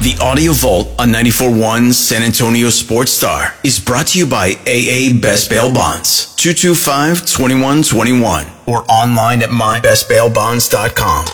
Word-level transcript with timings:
The 0.00 0.16
Audio 0.18 0.52
Vault 0.52 0.88
on 0.98 1.10
94.1 1.10 1.92
San 1.92 2.22
Antonio 2.22 2.70
Sports 2.70 3.12
Star 3.12 3.52
is 3.62 3.78
brought 3.78 4.06
to 4.08 4.18
you 4.18 4.26
by 4.26 4.52
AA 4.66 5.12
Best 5.20 5.50
Bail 5.50 5.70
Bonds, 5.70 6.34
225-2121, 6.38 8.50
or 8.66 8.90
online 8.90 9.42
at 9.42 9.50
mybestbailbonds.com. 9.50 11.26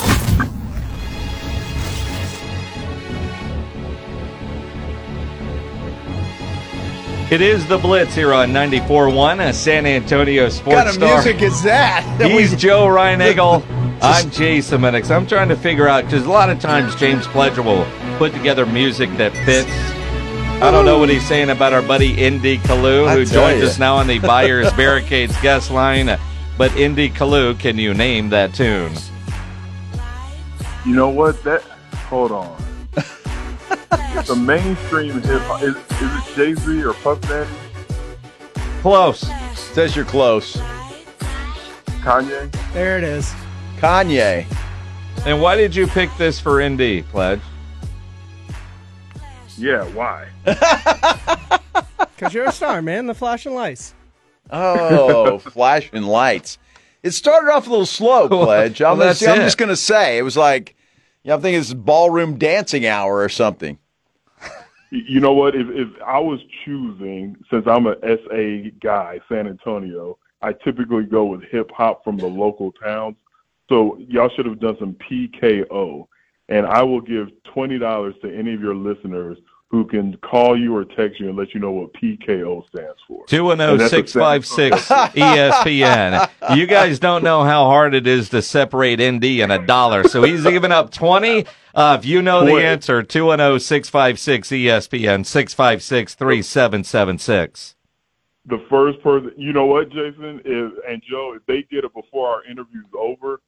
It 7.28 7.40
is 7.40 7.66
the 7.66 7.76
Blitz 7.78 8.14
here 8.14 8.32
on 8.32 8.50
94.1, 8.50 9.48
a 9.48 9.52
San 9.52 9.84
Antonio 9.84 10.48
Sports 10.48 10.66
What 10.66 10.76
kind 10.76 10.88
of 10.88 10.94
Star. 10.94 11.14
music 11.14 11.42
is 11.42 11.60
that? 11.64 12.04
He's 12.30 12.54
Joe 12.54 12.86
Reinagel. 12.86 13.64
I'm 14.02 14.30
Jason 14.30 14.82
Minix. 14.82 15.10
I'm 15.14 15.26
trying 15.26 15.48
to 15.48 15.56
figure 15.56 15.88
out 15.88 16.04
because 16.04 16.24
a 16.24 16.30
lot 16.30 16.50
of 16.50 16.60
times 16.60 16.94
James 16.96 17.26
Pledger 17.26 17.64
will 17.64 17.86
put 18.18 18.32
together 18.32 18.66
music 18.66 19.10
that 19.16 19.32
fits. 19.44 19.70
I 20.62 20.70
don't 20.70 20.84
know 20.84 20.98
what 20.98 21.08
he's 21.08 21.26
saying 21.26 21.50
about 21.50 21.72
our 21.72 21.82
buddy 21.82 22.12
ND 22.12 22.60
Kalu, 22.62 23.12
who 23.12 23.24
tell 23.24 23.50
joins 23.50 23.62
ya. 23.62 23.68
us 23.68 23.78
now 23.78 23.96
on 23.96 24.06
the 24.06 24.18
Buyers 24.20 24.72
Barricades 24.72 25.38
guest 25.40 25.70
line. 25.70 26.18
But 26.58 26.72
ND 26.72 27.12
Kalu, 27.12 27.58
can 27.58 27.78
you 27.78 27.94
name 27.94 28.30
that 28.30 28.54
tune? 28.54 28.92
You 30.84 30.94
know 30.94 31.08
what? 31.08 31.42
That 31.44 31.62
hold 32.08 32.32
on. 32.32 32.56
the 32.92 34.36
mainstream 34.36 35.20
hip 35.22 35.42
hop 35.42 35.62
is, 35.62 35.74
is 35.74 35.84
it 36.02 36.36
Jay 36.36 36.54
Z 36.54 36.84
or 36.84 36.94
Puff 36.94 37.20
Daddy? 37.22 37.50
Close. 38.80 39.26
Says 39.54 39.96
you're 39.96 40.04
close. 40.04 40.56
Kanye? 42.02 42.50
There 42.72 42.96
it 42.96 43.04
is. 43.04 43.34
Kanye. 43.76 44.46
And 45.24 45.40
why 45.40 45.56
did 45.56 45.74
you 45.74 45.86
pick 45.86 46.10
this 46.16 46.38
for 46.38 46.66
ND, 46.66 47.04
Pledge? 47.10 47.40
Yeah, 49.58 49.84
why? 49.94 50.28
Because 50.44 52.32
you're 52.32 52.44
a 52.46 52.52
star, 52.52 52.82
man. 52.82 53.06
The 53.06 53.14
flashing 53.14 53.54
lights. 53.54 53.94
Oh, 54.50 55.38
flashing 55.38 56.02
lights. 56.02 56.58
It 57.02 57.10
started 57.12 57.50
off 57.52 57.66
a 57.66 57.70
little 57.70 57.86
slow, 57.86 58.28
Pledge. 58.28 58.82
I'm, 58.82 58.98
Well, 58.98 59.08
just, 59.08 59.20
that's 59.20 59.38
I'm 59.38 59.44
just 59.44 59.58
going 59.58 59.68
to 59.68 59.76
say. 59.76 60.18
It 60.18 60.22
was 60.22 60.36
like, 60.36 60.74
yeah, 61.22 61.34
I'm 61.34 61.40
thinking 61.42 61.60
it's 61.60 61.72
ballroom 61.72 62.38
dancing 62.38 62.86
hour 62.86 63.18
or 63.20 63.28
something. 63.28 63.78
You 64.90 65.20
know 65.20 65.32
what? 65.32 65.56
If 65.56 65.66
if 65.70 65.88
I 66.06 66.20
was 66.20 66.38
choosing, 66.64 67.36
since 67.50 67.66
I'm 67.66 67.86
a 67.86 67.96
SA 68.00 68.70
guy, 68.80 69.18
San 69.28 69.48
Antonio, 69.48 70.16
I 70.42 70.52
typically 70.52 71.02
go 71.04 71.24
with 71.24 71.42
hip 71.50 71.70
hop 71.72 72.04
from 72.04 72.16
the 72.18 72.26
local 72.26 72.70
towns. 72.72 73.16
So 73.68 73.98
y'all 74.08 74.30
should 74.36 74.46
have 74.46 74.60
done 74.60 74.76
some 74.78 74.94
PKO, 74.94 76.06
and 76.48 76.66
I 76.66 76.82
will 76.82 77.00
give 77.00 77.28
twenty 77.44 77.78
dollars 77.78 78.14
to 78.22 78.34
any 78.34 78.54
of 78.54 78.60
your 78.60 78.74
listeners 78.74 79.38
who 79.68 79.84
can 79.84 80.16
call 80.18 80.56
you 80.58 80.76
or 80.76 80.84
text 80.84 81.18
you 81.18 81.28
and 81.28 81.36
let 81.36 81.52
you 81.52 81.58
know 81.58 81.72
what 81.72 81.92
PKO 81.94 82.64
stands 82.68 83.00
for. 83.08 83.26
210-656 83.26 84.70
ESPN. 85.10 86.30
You 86.56 86.68
guys 86.68 87.00
don't 87.00 87.24
know 87.24 87.42
how 87.42 87.64
hard 87.64 87.92
it 87.92 88.06
is 88.06 88.28
to 88.28 88.42
separate 88.42 89.00
ND 89.00 89.24
and 89.40 89.50
a 89.50 89.58
dollar. 89.66 90.04
So 90.04 90.22
he's 90.22 90.44
giving 90.44 90.70
up 90.70 90.92
20. 90.92 91.46
Uh, 91.74 91.96
if 91.98 92.06
you 92.06 92.22
know 92.22 92.44
the 92.46 92.64
answer, 92.64 93.02
210-656 93.02 94.66
ESPN 94.66 95.24
656-3776. 95.24 97.74
the 98.46 98.64
first 98.70 99.02
person, 99.02 99.32
you 99.36 99.52
know 99.52 99.66
what, 99.66 99.88
Jason 99.88 100.40
is, 100.44 100.70
and 100.88 101.02
Joe, 101.10 101.34
if 101.36 101.44
they 101.46 101.64
get 101.70 101.84
it 101.84 101.92
before 101.92 102.28
our 102.28 102.44
interview's 102.44 102.86
over, 102.96 103.40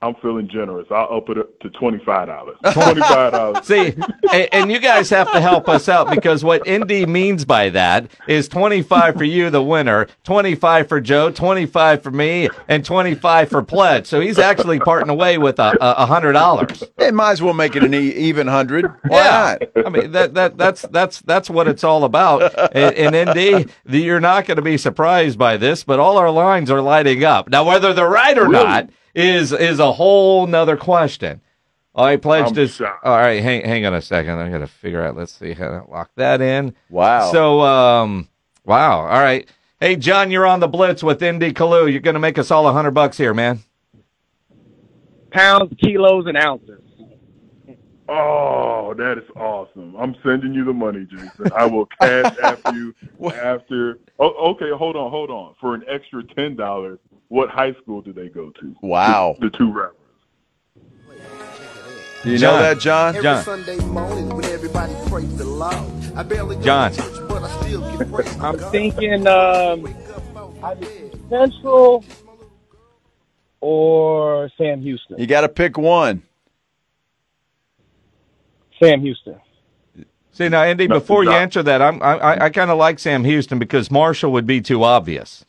I'm 0.00 0.14
feeling 0.16 0.48
generous. 0.48 0.86
I'll 0.92 1.16
up 1.16 1.28
it 1.28 1.38
up 1.38 1.58
to 1.58 1.70
twenty 1.70 1.98
five 2.04 2.28
dollars. 2.28 2.56
Twenty 2.72 3.00
five 3.00 3.32
dollars. 3.32 3.66
See, 3.66 3.94
and, 4.32 4.48
and 4.52 4.72
you 4.72 4.78
guys 4.78 5.10
have 5.10 5.32
to 5.32 5.40
help 5.40 5.68
us 5.68 5.88
out 5.88 6.08
because 6.08 6.44
what 6.44 6.62
ND 6.70 7.08
means 7.08 7.44
by 7.44 7.70
that 7.70 8.08
is 8.28 8.46
25 8.48 9.16
for 9.16 9.24
you, 9.24 9.50
the 9.50 9.60
winner, 9.62 10.06
25 10.22 10.88
for 10.88 11.00
Joe, 11.00 11.32
25 11.32 12.02
for 12.04 12.12
me, 12.12 12.48
and 12.68 12.84
25 12.84 13.48
for 13.50 13.62
Pledge. 13.64 14.06
So 14.06 14.20
he's 14.20 14.38
actually 14.38 14.78
parting 14.78 15.10
away 15.10 15.36
with 15.36 15.58
a, 15.58 15.70
a, 15.80 16.02
a 16.02 16.06
hundred 16.06 16.34
dollars. 16.34 16.84
It 16.96 17.12
might 17.12 17.32
as 17.32 17.42
well 17.42 17.54
make 17.54 17.74
it 17.74 17.82
an 17.82 17.92
e- 17.92 18.10
even 18.14 18.46
hundred. 18.46 18.86
Why 19.08 19.24
not? 19.24 19.84
I 19.84 19.88
mean 19.88 20.12
that 20.12 20.34
that 20.34 20.56
that's 20.56 20.82
that's 20.82 21.20
that's 21.22 21.50
what 21.50 21.66
it's 21.66 21.82
all 21.82 22.04
about. 22.04 22.54
And, 22.72 23.14
and 23.16 23.30
ND, 23.30 23.70
the- 23.84 23.98
you're 23.98 24.20
not 24.20 24.46
going 24.46 24.56
to 24.56 24.62
be 24.62 24.78
surprised 24.78 25.40
by 25.40 25.56
this, 25.56 25.82
but 25.82 25.98
all 25.98 26.18
our 26.18 26.30
lines 26.30 26.70
are 26.70 26.80
lighting 26.80 27.24
up. 27.24 27.48
Now, 27.48 27.64
whether 27.64 27.92
they're 27.92 28.08
right 28.08 28.38
or 28.38 28.46
not 28.46 28.90
is 29.14 29.52
is 29.52 29.78
a 29.80 29.92
whole 29.92 30.46
nother 30.46 30.76
question. 30.76 31.40
All 31.94 32.06
right, 32.06 32.20
pledge 32.22 32.48
I'm 32.48 32.54
this. 32.54 32.76
shocked. 32.76 33.04
All 33.04 33.16
right, 33.16 33.42
hang 33.42 33.64
hang 33.64 33.86
on 33.86 33.94
a 33.94 34.02
second. 34.02 34.38
I 34.38 34.50
got 34.50 34.58
to 34.58 34.66
figure 34.68 35.02
out. 35.02 35.16
Let's 35.16 35.32
see 35.32 35.52
how 35.54 35.68
to 35.68 35.90
lock 35.90 36.10
that 36.16 36.40
in. 36.40 36.74
Wow. 36.88 37.32
So, 37.32 37.60
um, 37.62 38.28
wow. 38.64 39.00
All 39.00 39.20
right. 39.20 39.48
Hey, 39.80 39.96
John, 39.96 40.30
you're 40.30 40.46
on 40.46 40.60
the 40.60 40.68
blitz 40.68 41.02
with 41.02 41.18
ND 41.22 41.54
Kalu. 41.54 41.90
You're 41.90 42.00
going 42.00 42.14
to 42.14 42.20
make 42.20 42.38
us 42.38 42.50
all 42.50 42.68
a 42.68 42.72
hundred 42.72 42.92
bucks 42.92 43.18
here, 43.18 43.34
man. 43.34 43.60
pounds, 45.32 45.72
kilos, 45.80 46.26
and 46.26 46.36
ounces. 46.38 46.80
Oh, 48.08 48.94
that 48.98 49.18
is 49.18 49.30
awesome! 49.36 49.96
I'm 49.96 50.16
sending 50.24 50.54
you 50.54 50.64
the 50.64 50.72
money, 50.74 51.06
Jason. 51.10 51.50
I 51.56 51.66
will 51.66 51.86
cash 52.00 52.34
after 52.42 52.72
you 52.74 52.94
after. 53.34 53.98
Oh, 54.18 54.52
okay, 54.52 54.70
hold 54.76 54.96
on, 54.96 55.10
hold 55.10 55.30
on. 55.30 55.54
For 55.60 55.74
an 55.74 55.84
extra 55.88 56.22
ten 56.36 56.56
dollars, 56.56 56.98
what 57.28 57.50
high 57.50 57.72
school 57.82 58.00
did 58.02 58.14
they 58.16 58.28
go 58.28 58.50
to? 58.60 58.74
Wow. 58.82 59.36
The, 59.40 59.50
the 59.50 59.56
two 59.58 59.72
rappers. 59.72 59.94
Do 62.24 62.30
you 62.32 62.38
John. 62.38 62.54
know 62.56 62.62
that, 62.62 62.78
John? 62.80 63.08
Every 63.16 63.22
John. 63.22 63.44
Sunday 63.44 63.78
morning 63.86 64.28
when 64.34 64.44
everybody 64.46 64.94
prays 65.08 65.36
the 65.36 65.44
Lord. 65.44 65.74
I 66.16 66.22
barely 66.24 66.56
go 66.56 66.62
John. 66.62 66.90
to 66.90 66.96
church, 66.96 67.28
but 67.28 67.42
I 67.44 67.60
still 67.62 67.98
get 67.98 68.12
praise 68.12 68.36
I'm 68.40 68.58
thinking 68.70 69.26
um, 69.26 69.86
either 70.62 70.86
Central 71.30 72.04
or 73.60 74.50
Sam 74.58 74.80
Houston. 74.82 75.18
You 75.18 75.26
got 75.26 75.42
to 75.42 75.48
pick 75.48 75.78
one. 75.78 76.22
Sam 78.82 79.00
Houston. 79.00 79.40
See 80.32 80.48
now, 80.48 80.72
ND. 80.72 80.88
No, 80.88 81.00
Before 81.00 81.24
you 81.24 81.30
answer 81.30 81.62
that, 81.64 81.82
I'm, 81.82 82.02
I 82.02 82.44
I 82.44 82.50
kind 82.50 82.70
of 82.70 82.78
like 82.78 82.98
Sam 82.98 83.24
Houston 83.24 83.58
because 83.58 83.90
Marshall 83.90 84.32
would 84.32 84.46
be 84.46 84.60
too 84.60 84.84
obvious. 84.84 85.44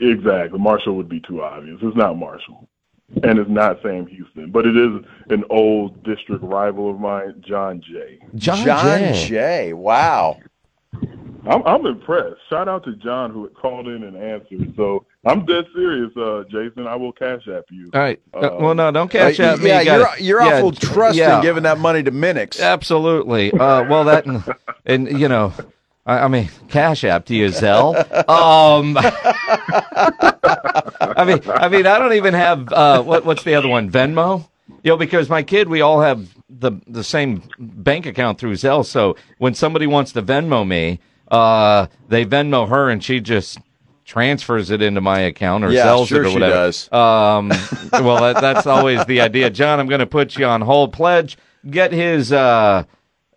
Exactly. 0.00 0.58
Marshall 0.58 0.96
would 0.96 1.08
be 1.08 1.20
too 1.20 1.42
obvious. 1.42 1.78
It's 1.82 1.96
not 1.96 2.16
Marshall. 2.18 2.68
And 3.22 3.38
it's 3.38 3.50
not 3.50 3.80
Sam 3.82 4.06
Houston. 4.06 4.50
But 4.50 4.66
it 4.66 4.76
is 4.76 5.04
an 5.30 5.44
old 5.50 6.02
district 6.02 6.42
rival 6.42 6.90
of 6.90 6.98
mine, 7.00 7.42
John 7.46 7.80
Jay. 7.82 8.18
John, 8.36 8.64
Jay. 8.64 9.24
Jay. 9.28 9.72
Wow. 9.72 10.38
I'm, 11.44 11.62
I'm 11.66 11.86
impressed. 11.86 12.36
Shout 12.48 12.68
out 12.68 12.84
to 12.84 12.94
John 12.96 13.32
who 13.32 13.42
had 13.44 13.54
called 13.54 13.88
in 13.88 14.04
and 14.04 14.16
answered. 14.16 14.74
So 14.76 15.04
I'm 15.26 15.44
dead 15.44 15.64
serious, 15.74 16.16
uh, 16.16 16.44
Jason. 16.50 16.86
I 16.86 16.94
will 16.94 17.12
cash 17.12 17.48
app 17.48 17.64
you. 17.70 17.90
All 17.92 18.00
right. 18.00 18.20
Uh, 18.32 18.38
Uh, 18.38 18.56
well, 18.60 18.74
no, 18.74 18.90
don't 18.92 19.10
cash 19.10 19.40
Uh, 19.40 19.44
out 19.44 19.58
me. 19.58 19.66
yeah, 19.68 19.80
You 19.80 19.84
gotta- 19.86 20.22
you're, 20.22 20.38
you're 20.40 20.48
yeah, 20.48 20.58
awful 20.58 20.72
trusting 20.72 21.18
yeah. 21.18 21.42
giving 21.42 21.64
that 21.64 21.78
money 21.78 22.02
to 22.04 22.12
Minix. 22.12 22.60
Absolutely. 22.62 23.52
Uh, 23.52 23.84
well, 23.88 24.04
that 24.04 24.24
and, 24.26 24.44
and 24.86 25.18
you 25.20 25.28
know, 25.28 25.52
I, 26.04 26.28
mean, 26.28 26.48
Cash 26.68 27.04
App 27.04 27.26
to 27.26 27.34
you, 27.34 27.46
Zelle. 27.48 27.94
Um, 28.28 28.96
I 31.16 31.24
mean, 31.24 31.40
I 31.48 31.68
mean, 31.68 31.86
I 31.86 31.98
don't 31.98 32.14
even 32.14 32.34
have 32.34 32.72
uh, 32.72 33.02
what 33.02 33.24
what's 33.24 33.42
the 33.44 33.54
other 33.54 33.68
one? 33.68 33.90
Venmo. 33.90 34.48
You 34.82 34.92
know, 34.92 34.96
because 34.96 35.28
my 35.28 35.42
kid, 35.42 35.68
we 35.68 35.80
all 35.80 36.00
have 36.00 36.34
the 36.48 36.72
the 36.86 37.04
same 37.04 37.42
bank 37.58 38.06
account 38.06 38.38
through 38.38 38.54
Zelle. 38.54 38.84
So 38.84 39.16
when 39.38 39.54
somebody 39.54 39.86
wants 39.86 40.12
to 40.12 40.22
Venmo 40.22 40.66
me, 40.66 41.00
uh, 41.30 41.86
they 42.08 42.24
Venmo 42.24 42.68
her, 42.68 42.88
and 42.88 43.02
she 43.02 43.20
just 43.20 43.58
transfers 44.04 44.70
it 44.70 44.82
into 44.82 45.00
my 45.00 45.20
account 45.20 45.64
or 45.64 45.72
Yeah, 45.72 45.84
sells 45.84 46.08
sure 46.08 46.22
it 46.22 46.26
or 46.26 46.30
she 46.30 46.34
whatever. 46.34 46.52
does. 46.54 46.92
Um, 46.92 47.48
well, 47.92 48.20
that, 48.20 48.40
that's 48.40 48.66
always 48.66 49.04
the 49.06 49.20
idea. 49.20 49.50
John, 49.50 49.78
I'm 49.80 49.86
going 49.88 50.00
to 50.00 50.06
put 50.06 50.36
you 50.36 50.46
on 50.46 50.60
hold. 50.60 50.92
Pledge, 50.92 51.38
get 51.68 51.92
his. 51.92 52.32
Uh, 52.32 52.84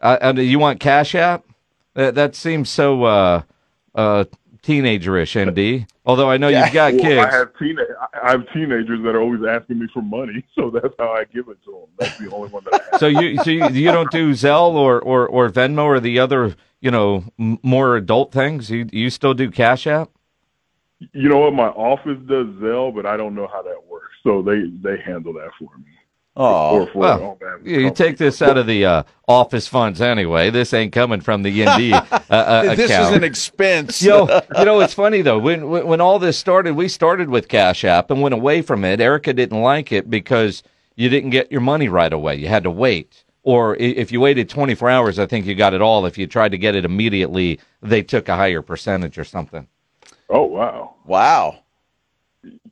uh, 0.02 0.18
uh, 0.22 0.34
you 0.38 0.60
want 0.60 0.80
Cash 0.80 1.16
App? 1.16 1.46
That, 1.96 2.16
that 2.16 2.36
seems 2.36 2.70
so 2.70 3.04
uh, 3.06 3.42
uh, 3.96 4.26
teenagerish, 4.62 5.36
ND. 5.36 5.88
Although 6.06 6.30
I 6.30 6.38
know 6.38 6.50
you've 6.50 6.72
got 6.74 6.94
Well, 6.94 7.02
kids. 7.02 7.26
I 7.34 7.36
have 7.38 7.58
teen- 7.58 7.78
I 8.22 8.32
have 8.32 8.46
teenagers 8.54 9.02
that 9.04 9.16
are 9.16 9.22
always 9.22 9.42
asking 9.48 9.80
me 9.80 9.88
for 9.94 10.02
money, 10.04 10.44
so 10.56 10.70
that's 10.70 10.94
how 11.00 11.12
I 11.14 11.24
give 11.26 11.48
it 11.50 11.58
to 11.66 11.72
them. 11.72 11.90
That's 11.98 12.18
the 12.20 12.32
only 12.32 12.50
one 12.50 12.64
that 12.66 12.74
I 12.76 12.92
have. 12.92 13.00
so 13.00 13.08
you 13.08 13.38
so 13.44 13.50
you, 13.50 13.70
you 13.70 13.92
don't 13.92 14.12
do 14.12 14.32
Zelle 14.32 14.74
or, 14.74 15.00
or, 15.02 15.28
or 15.28 15.50
Venmo 15.50 15.84
or 15.86 16.00
the 16.00 16.20
other 16.20 16.56
you 16.82 16.92
know 16.92 17.24
m- 17.40 17.60
more 17.64 17.96
adult 17.96 18.32
things. 18.32 18.70
You 18.70 18.88
you 18.92 19.10
still 19.10 19.34
do 19.34 19.50
Cash 19.50 19.88
App? 19.88 20.10
You 21.14 21.30
know 21.30 21.40
what? 21.40 21.54
My 21.54 21.68
office 21.68 22.18
does 22.28 22.48
Zelle, 22.62 22.94
but 22.94 23.06
I 23.06 23.18
don't 23.18 23.36
know 23.36 23.48
how 23.48 23.62
that 23.64 23.86
works. 23.90 24.14
So 24.24 24.42
they 24.42 24.64
they 24.84 25.02
handle 25.02 25.34
that 25.34 25.52
for 25.58 25.70
me. 25.78 25.92
Oh, 26.38 26.90
well, 26.94 27.40
on 27.42 27.60
You, 27.64 27.80
you 27.80 27.92
company. 27.92 27.92
take 27.92 28.18
this 28.18 28.42
out 28.42 28.58
of 28.58 28.68
the 28.68 28.86
uh, 28.86 29.04
office 29.28 29.68
funds 29.68 30.02
anyway. 30.02 30.50
This 30.50 30.74
ain't 30.74 30.92
coming 30.92 31.22
from 31.22 31.44
the 31.44 31.64
ND 31.64 31.94
uh, 31.94 32.04
uh, 32.30 32.76
this 32.76 32.92
account. 32.92 33.12
is 33.12 33.18
an 33.18 33.24
expense. 33.24 34.02
Yo, 34.02 34.26
you 34.58 34.66
know, 34.66 34.82
it's 34.82 34.94
funny 34.94 35.22
though. 35.22 35.40
When, 35.40 35.70
when 35.70 35.88
when 35.88 36.02
all 36.02 36.20
this 36.20 36.38
started, 36.38 36.76
we 36.76 36.88
started 36.90 37.30
with 37.30 37.48
Cash 37.48 37.86
App 37.86 38.12
and 38.12 38.22
went 38.22 38.34
away 38.36 38.62
from 38.62 38.84
it. 38.84 39.00
Erica 39.00 39.34
didn't 39.34 39.62
like 39.62 39.92
it 39.92 40.10
because 40.10 40.62
you 40.96 41.10
didn't 41.10 41.30
get 41.30 41.52
your 41.52 41.62
money 41.62 41.88
right 41.90 42.12
away. 42.12 42.36
You 42.36 42.48
had 42.48 42.64
to 42.64 42.72
wait. 42.72 43.24
Or 43.44 43.76
if 43.76 44.12
you 44.12 44.20
waited 44.20 44.50
24 44.50 44.90
hours, 44.90 45.20
I 45.20 45.28
think 45.28 45.46
you 45.46 45.54
got 45.54 45.76
it 45.76 45.82
all. 45.82 46.08
If 46.08 46.18
you 46.18 46.26
tried 46.26 46.50
to 46.52 46.58
get 46.58 46.76
it 46.76 46.84
immediately, 46.84 47.60
they 47.82 48.02
took 48.02 48.28
a 48.28 48.36
higher 48.36 48.64
percentage 48.64 49.18
or 49.20 49.24
something. 49.24 49.68
Oh 50.30 50.44
wow. 50.44 50.96
Wow. 51.06 51.60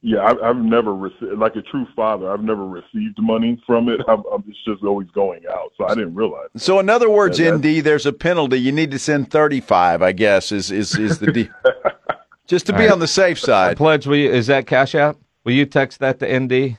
Yeah, 0.05 0.21
I've, 0.21 0.38
I've 0.44 0.57
never 0.57 0.94
received 0.94 1.38
like 1.38 1.55
a 1.55 1.61
true 1.61 1.88
father. 1.95 2.29
I've 2.29 2.44
never 2.44 2.67
received 2.67 3.17
money 3.19 3.61
from 3.65 3.88
it. 3.88 4.01
I'm, 4.05 4.21
I'm 4.33 4.44
it's 4.50 4.57
just 4.65 4.83
always 4.83 5.07
going 5.11 5.44
out, 5.50 5.71
so 5.77 5.85
I 5.85 5.95
didn't 5.95 6.13
realize. 6.13 6.50
So 6.57 6.79
in 6.81 6.89
other 6.89 7.09
words, 7.09 7.39
Yeah, 7.39 7.55
ND, 7.55 7.81
there's 7.81 8.05
a 8.05 8.11
penalty. 8.11 8.57
You 8.57 8.73
need 8.73 8.91
to 8.91 9.00
send 9.00 9.31
35, 9.31 10.01
I 10.01 10.11
guess, 10.11 10.51
is 10.51 10.71
is 10.71 10.97
is 11.00 11.19
the 11.19 11.31
deal. 11.31 11.47
Just 12.47 12.65
to 12.65 12.73
be 12.73 12.89
on 12.89 13.00
the 13.00 13.07
safe 13.07 13.39
side. 13.39 13.77
Pledge, 13.77 14.05
will 14.05 14.17
you, 14.17 14.29
is 14.29 14.47
that 14.47 14.67
Cash 14.67 14.94
App? 14.94 15.15
Will 15.45 15.53
you 15.53 15.65
text 15.65 16.00
that 16.00 16.19
to 16.19 16.39
ND? 16.39 16.77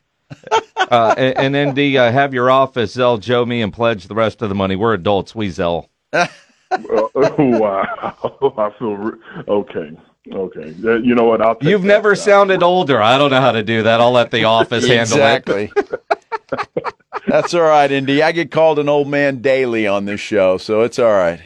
uh, 0.77 1.15
and, 1.17 1.57
and 1.57 1.71
ND, 1.71 1.97
uh, 1.97 2.13
have 2.13 2.35
your 2.35 2.51
office 2.51 2.95
Zelle 2.95 3.19
Joe 3.19 3.47
me 3.47 3.63
and 3.63 3.73
pledge 3.73 4.07
the 4.07 4.15
rest 4.15 4.43
of 4.43 4.51
the 4.51 4.55
money. 4.55 4.77
We're 4.77 4.93
adults. 4.93 5.35
We 5.35 5.49
Zelle. 5.49 5.89
Uh, 6.71 7.07
wow, 7.39 8.53
I 8.59 8.71
feel 8.79 8.97
re- 8.97 9.21
okay. 9.47 9.97
Okay, 10.33 10.75
Uh, 10.85 10.95
you 10.97 11.15
know 11.15 11.25
what? 11.25 11.43
I'll. 11.43 11.55
take 11.55 11.69
You've 11.69 11.85
never 11.85 12.17
shot. 12.17 12.25
sounded 12.25 12.63
older. 12.63 13.03
I 13.03 13.19
don't 13.19 13.31
know 13.31 13.41
how 13.43 13.53
to 13.53 13.63
do 13.63 13.83
that. 13.83 14.01
I'll 14.01 14.11
let 14.13 14.31
the 14.31 14.45
office 14.45 14.87
handle 14.87 15.19
it. 15.19 15.21
Exactly. 15.47 15.73
That's 17.27 17.53
all 17.55 17.63
right, 17.63 17.91
ND. 17.91 18.21
I 18.21 18.33
get 18.33 18.51
called 18.51 18.79
an 18.79 18.89
old 18.89 19.09
man 19.09 19.41
daily 19.43 19.87
on 19.87 20.05
this 20.05 20.21
show, 20.21 20.57
so 20.59 20.83
it's 20.83 20.99
all 20.99 21.13
right. 21.13 21.41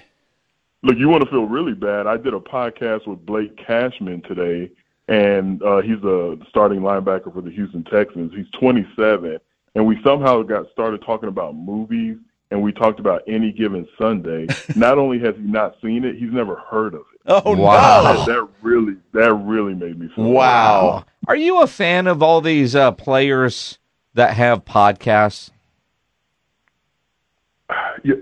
Look, 0.83 0.97
you 0.97 1.09
want 1.09 1.25
to 1.25 1.31
feel 1.31 1.45
really 1.45 1.75
bad. 1.75 2.07
I 2.07 2.17
did 2.17 2.35
a 2.35 2.41
podcast 2.41 3.07
with 3.07 3.25
Blake 3.27 3.57
Cashman 3.57 4.23
today, 4.23 4.71
and 5.09 5.63
uh, 5.63 5.81
he's 5.81 6.03
a 6.05 6.37
starting 6.49 6.81
linebacker 6.81 7.33
for 7.33 7.41
the 7.43 7.51
Houston 7.51 7.83
Texans. 7.85 8.33
He's 8.35 8.47
27, 8.61 9.39
and 9.75 9.87
we 9.87 10.01
somehow 10.05 10.43
got 10.43 10.71
started 10.73 11.03
talking 11.03 11.29
about 11.29 11.57
movies, 11.57 12.17
and 12.51 12.63
we 12.63 12.73
talked 12.73 13.01
about 13.01 13.23
any 13.27 13.51
given 13.53 13.89
Sunday. 13.99 14.47
not 14.77 14.99
only 14.99 15.19
has 15.21 15.35
he 15.37 15.43
not 15.43 15.77
seen 15.83 16.05
it, 16.05 16.17
he's 16.17 16.33
never 16.33 16.57
heard 16.71 16.95
of 16.95 17.03
it. 17.15 17.18
Oh 17.45 17.55
Wow. 17.55 18.25
That, 18.25 18.27
that 18.27 18.49
really, 18.63 18.97
that 19.13 19.35
really 19.35 19.75
made 19.75 19.99
me 19.99 20.09
feel. 20.15 20.25
no! 20.25 20.31
Wow. 20.31 21.05
Are 21.27 21.37
you 21.37 21.61
a 21.61 21.67
fan 21.67 22.07
of 22.07 22.23
all 22.23 22.41
these 22.41 22.75
uh, 22.75 22.93
players 22.93 23.79
that 24.15 24.33
have 24.35 24.65
podcasts? 24.65 25.51
Yeah, 28.03 28.15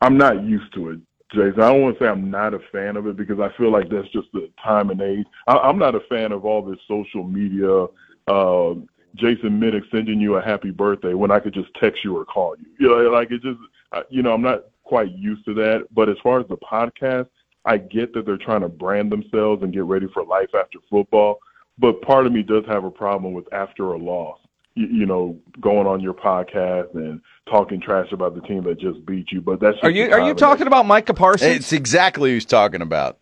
I'm 0.00 0.16
not 0.16 0.44
used 0.44 0.72
to 0.74 0.90
it, 0.90 1.00
Jason. 1.32 1.60
I 1.60 1.70
don't 1.70 1.82
want 1.82 1.98
to 1.98 2.04
say 2.04 2.08
I'm 2.08 2.30
not 2.30 2.54
a 2.54 2.60
fan 2.70 2.96
of 2.96 3.08
it 3.08 3.16
because 3.16 3.40
I 3.40 3.50
feel 3.56 3.72
like 3.72 3.88
that's 3.90 4.08
just 4.10 4.28
the 4.32 4.48
time 4.62 4.90
and 4.90 5.00
age. 5.00 5.26
I, 5.48 5.56
I'm 5.56 5.78
not 5.78 5.96
a 5.96 6.00
fan 6.08 6.30
of 6.30 6.44
all 6.44 6.62
this 6.62 6.78
social 6.86 7.24
media. 7.24 7.86
Uh, 8.28 8.74
Jason 9.16 9.58
Minix 9.58 9.90
sending 9.90 10.20
you 10.20 10.36
a 10.36 10.42
happy 10.42 10.70
birthday 10.70 11.14
when 11.14 11.32
I 11.32 11.40
could 11.40 11.54
just 11.54 11.74
text 11.74 12.04
you 12.04 12.16
or 12.16 12.24
call 12.24 12.54
you. 12.56 12.66
You 12.78 12.88
know, 12.88 13.10
like 13.10 13.32
it 13.32 13.42
just, 13.42 13.58
uh, 13.90 14.02
you 14.10 14.22
know, 14.22 14.32
I'm 14.32 14.42
not 14.42 14.66
quite 14.84 15.10
used 15.10 15.44
to 15.46 15.54
that. 15.54 15.88
But 15.92 16.08
as 16.08 16.16
far 16.22 16.38
as 16.38 16.46
the 16.46 16.58
podcast, 16.58 17.28
I 17.68 17.78
get 17.78 18.14
that 18.14 18.26
they're 18.26 18.38
trying 18.38 18.62
to 18.62 18.68
brand 18.68 19.12
themselves 19.12 19.62
and 19.62 19.72
get 19.72 19.84
ready 19.84 20.06
for 20.12 20.24
life 20.24 20.50
after 20.54 20.78
football. 20.90 21.38
But 21.78 22.02
part 22.02 22.26
of 22.26 22.32
me 22.32 22.42
does 22.42 22.64
have 22.66 22.84
a 22.84 22.90
problem 22.90 23.34
with 23.34 23.52
after 23.52 23.92
a 23.92 23.98
loss 23.98 24.38
you, 24.78 24.86
you 24.86 25.06
know, 25.06 25.36
going 25.60 25.86
on 25.86 26.00
your 26.00 26.14
podcast 26.14 26.94
and 26.94 27.20
talking 27.50 27.80
trash 27.80 28.12
about 28.12 28.34
the 28.34 28.40
team 28.42 28.62
that 28.64 28.78
just 28.78 29.04
beat 29.04 29.30
you. 29.32 29.40
But 29.40 29.60
that's 29.60 29.74
just 29.74 29.84
Are 29.84 29.90
you 29.90 30.04
are 30.10 30.20
you 30.20 30.34
time 30.34 30.36
talking 30.36 30.66
about 30.66 30.86
Micah 30.86 31.14
Parsons? 31.14 31.56
It's 31.56 31.72
exactly 31.72 32.30
who 32.30 32.34
he's 32.34 32.44
talking 32.44 32.80
about. 32.80 33.18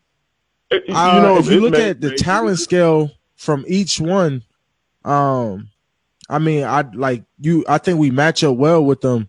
and. 0.70 0.82
Uh, 0.88 1.12
you 1.16 1.22
know, 1.22 1.38
if 1.38 1.50
you 1.50 1.60
look 1.60 1.72
may- 1.72 1.90
at 1.90 2.00
the 2.00 2.10
may- 2.10 2.16
talent 2.16 2.58
scale 2.58 3.10
from 3.36 3.64
each 3.66 3.98
one, 3.98 4.44
um, 5.04 5.70
I 6.28 6.38
mean, 6.38 6.64
I 6.64 6.82
like 6.94 7.24
you. 7.40 7.64
I 7.68 7.78
think 7.78 7.98
we 7.98 8.10
match 8.10 8.44
up 8.44 8.56
well 8.56 8.84
with 8.84 9.00
them. 9.00 9.28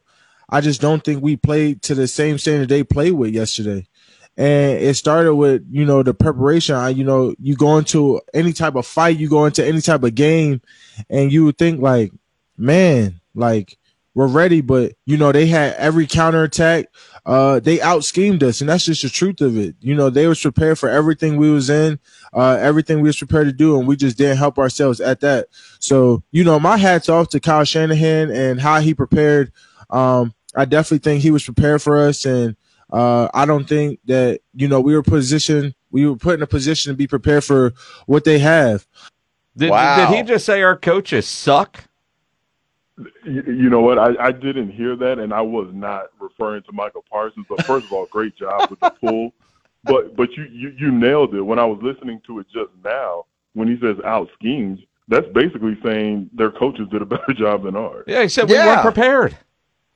I 0.49 0.61
just 0.61 0.81
don't 0.81 1.03
think 1.03 1.21
we 1.21 1.35
played 1.35 1.81
to 1.83 1.95
the 1.95 2.07
same 2.07 2.37
standard 2.37 2.69
they 2.69 2.83
played 2.83 3.13
with 3.13 3.33
yesterday. 3.33 3.87
And 4.37 4.79
it 4.79 4.95
started 4.95 5.35
with 5.35 5.65
you 5.69 5.85
know 5.85 6.03
the 6.03 6.13
preparation. 6.13 6.95
You 6.95 7.03
know, 7.03 7.33
you 7.39 7.55
go 7.55 7.77
into 7.77 8.21
any 8.33 8.53
type 8.53 8.75
of 8.75 8.85
fight, 8.85 9.17
you 9.17 9.29
go 9.29 9.45
into 9.45 9.65
any 9.65 9.81
type 9.81 10.03
of 10.03 10.15
game, 10.15 10.61
and 11.09 11.31
you 11.31 11.45
would 11.45 11.57
think 11.57 11.81
like, 11.81 12.11
man, 12.55 13.19
like 13.33 13.77
we're 14.17 14.27
ready, 14.27 14.61
but 14.61 14.93
you 15.05 15.15
know 15.15 15.31
they 15.31 15.45
had 15.45 15.75
every 15.75 16.07
counterattack. 16.07 16.87
Uh, 17.23 17.59
they 17.59 17.79
out 17.81 18.03
schemed 18.03 18.41
us, 18.41 18.61
and 18.61 18.69
that's 18.69 18.85
just 18.85 19.03
the 19.03 19.09
truth 19.09 19.41
of 19.41 19.57
it. 19.57 19.75
You 19.79 19.93
know, 19.93 20.09
they 20.09 20.27
was 20.27 20.41
prepared 20.41 20.79
for 20.79 20.89
everything 20.89 21.37
we 21.37 21.51
was 21.51 21.69
in, 21.69 21.99
uh, 22.33 22.57
everything 22.59 22.97
we 23.01 23.09
was 23.09 23.17
prepared 23.17 23.45
to 23.45 23.53
do, 23.53 23.77
and 23.77 23.87
we 23.87 23.95
just 23.95 24.17
didn't 24.17 24.37
help 24.37 24.57
ourselves 24.57 24.99
at 24.99 25.19
that. 25.19 25.49
So, 25.79 26.23
you 26.31 26.43
know, 26.43 26.59
my 26.59 26.77
hats 26.77 27.09
off 27.09 27.29
to 27.29 27.39
Kyle 27.39 27.63
Shanahan 27.63 28.31
and 28.31 28.59
how 28.59 28.79
he 28.79 28.93
prepared. 28.93 29.51
Um, 29.89 30.33
I 30.55 30.65
definitely 30.65 30.99
think 30.99 31.21
he 31.21 31.29
was 31.29 31.43
prepared 31.43 31.81
for 31.83 31.99
us, 31.99 32.25
and 32.25 32.55
uh, 32.91 33.27
I 33.33 33.45
don't 33.45 33.67
think 33.67 33.99
that 34.05 34.39
you 34.53 34.67
know 34.67 34.79
we 34.81 34.95
were 34.95 35.03
positioned, 35.03 35.75
we 35.91 36.07
were 36.07 36.15
put 36.15 36.35
in 36.35 36.41
a 36.41 36.47
position 36.47 36.91
to 36.93 36.97
be 36.97 37.07
prepared 37.07 37.43
for 37.43 37.73
what 38.05 38.23
they 38.23 38.39
have. 38.39 38.87
did, 39.55 39.69
Wow. 39.71 40.09
did 40.11 40.15
he 40.17 40.23
just 40.23 40.45
say 40.45 40.61
our 40.63 40.77
coaches 40.77 41.27
suck? 41.27 41.83
You, 43.25 43.43
you 43.45 43.69
know 43.69 43.81
what? 43.81 43.99
I, 43.99 44.15
I 44.27 44.31
didn't 44.31 44.71
hear 44.71 44.95
that, 44.95 45.19
and 45.19 45.31
I 45.33 45.41
was 45.41 45.69
not 45.71 46.07
referring 46.19 46.63
to 46.63 46.71
Micah 46.71 46.99
Parsons. 47.09 47.45
But 47.47 47.59
first 47.67 47.85
of 47.85 47.91
all, 47.91 48.07
great 48.07 48.35
job 48.35 48.69
with 48.69 48.79
the 48.79 48.89
pull. 48.99 49.33
But 49.83 50.15
but 50.15 50.31
you, 50.35 50.45
you 50.51 50.69
you 50.77 50.91
nailed 50.91 51.35
it. 51.35 51.41
When 51.41 51.59
I 51.59 51.65
was 51.65 51.79
listening 51.83 52.21
to 52.27 52.39
it 52.39 52.47
just 52.51 52.71
now, 52.83 53.25
when 53.53 53.67
he 53.67 53.77
says 53.79 53.97
out 54.03 54.29
schemes, 54.33 54.79
that's 55.07 55.27
basically 55.33 55.77
saying 55.83 56.29
their 56.33 56.49
coaches 56.51 56.87
did 56.91 57.01
a 57.01 57.05
better 57.13 57.33
job 57.33 57.63
than 57.63 57.75
ours. 57.75 58.05
Yeah, 58.07 58.23
he 58.23 58.29
said 58.29 58.49
we 58.49 58.55
Yeah. 58.55 58.65
weren't 58.65 58.81
prepared. 58.81 59.37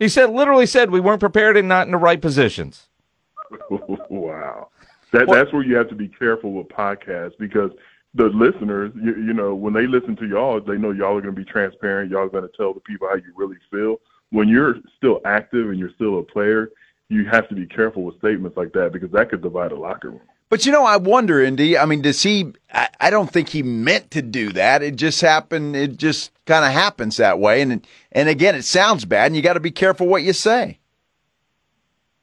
He 0.01 0.09
said 0.09 0.31
literally 0.31 0.65
said 0.65 0.89
we 0.89 0.99
weren't 0.99 1.19
prepared 1.19 1.55
and 1.57 1.67
not 1.67 1.85
in 1.85 1.91
the 1.91 1.97
right 1.99 2.19
positions. 2.19 2.89
wow. 4.09 4.69
That 5.11 5.27
that's 5.27 5.53
where 5.53 5.63
you 5.63 5.75
have 5.75 5.89
to 5.89 5.95
be 5.95 6.07
careful 6.07 6.53
with 6.53 6.69
podcasts 6.69 7.37
because 7.37 7.69
the 8.15 8.23
listeners, 8.29 8.91
you, 8.95 9.15
you 9.15 9.33
know, 9.33 9.53
when 9.53 9.73
they 9.73 9.85
listen 9.85 10.15
to 10.15 10.27
y'all, 10.27 10.59
they 10.59 10.75
know 10.75 10.89
y'all 10.89 11.15
are 11.15 11.21
going 11.21 11.35
to 11.35 11.39
be 11.39 11.45
transparent. 11.45 12.09
Y'all 12.09 12.21
are 12.21 12.29
going 12.29 12.49
to 12.49 12.57
tell 12.57 12.73
the 12.73 12.79
people 12.79 13.09
how 13.09 13.15
you 13.15 13.31
really 13.35 13.57
feel. 13.69 13.97
When 14.31 14.49
you're 14.49 14.77
still 14.97 15.21
active 15.23 15.69
and 15.69 15.77
you're 15.77 15.93
still 15.93 16.17
a 16.17 16.23
player, 16.23 16.71
you 17.09 17.25
have 17.25 17.47
to 17.49 17.55
be 17.55 17.67
careful 17.67 18.01
with 18.01 18.17
statements 18.17 18.57
like 18.57 18.73
that 18.73 18.93
because 18.93 19.11
that 19.11 19.29
could 19.29 19.43
divide 19.43 19.71
a 19.71 19.77
locker 19.77 20.09
room. 20.09 20.21
But 20.51 20.65
you 20.65 20.73
know, 20.73 20.83
I 20.83 20.97
wonder, 20.97 21.49
ND. 21.49 21.77
I 21.77 21.85
mean, 21.85 22.01
does 22.01 22.21
he? 22.21 22.51
I, 22.73 22.89
I 22.99 23.09
don't 23.09 23.31
think 23.31 23.47
he 23.47 23.63
meant 23.63 24.11
to 24.11 24.21
do 24.21 24.51
that. 24.51 24.83
It 24.83 24.97
just 24.97 25.21
happened. 25.21 25.77
It 25.77 25.95
just 25.95 26.29
kind 26.45 26.65
of 26.65 26.73
happens 26.73 27.15
that 27.17 27.39
way. 27.39 27.61
And 27.61 27.87
and 28.11 28.27
again, 28.27 28.55
it 28.55 28.65
sounds 28.65 29.05
bad, 29.05 29.27
and 29.27 29.35
you 29.37 29.41
got 29.41 29.53
to 29.53 29.61
be 29.61 29.71
careful 29.71 30.07
what 30.07 30.23
you 30.23 30.33
say. 30.33 30.77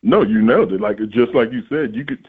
No, 0.02 0.22
you 0.22 0.42
nailed 0.42 0.74
it. 0.74 0.80
Like 0.82 0.98
just 1.08 1.34
like 1.34 1.50
you 1.52 1.62
said, 1.70 1.96
you 1.96 2.04
could 2.04 2.28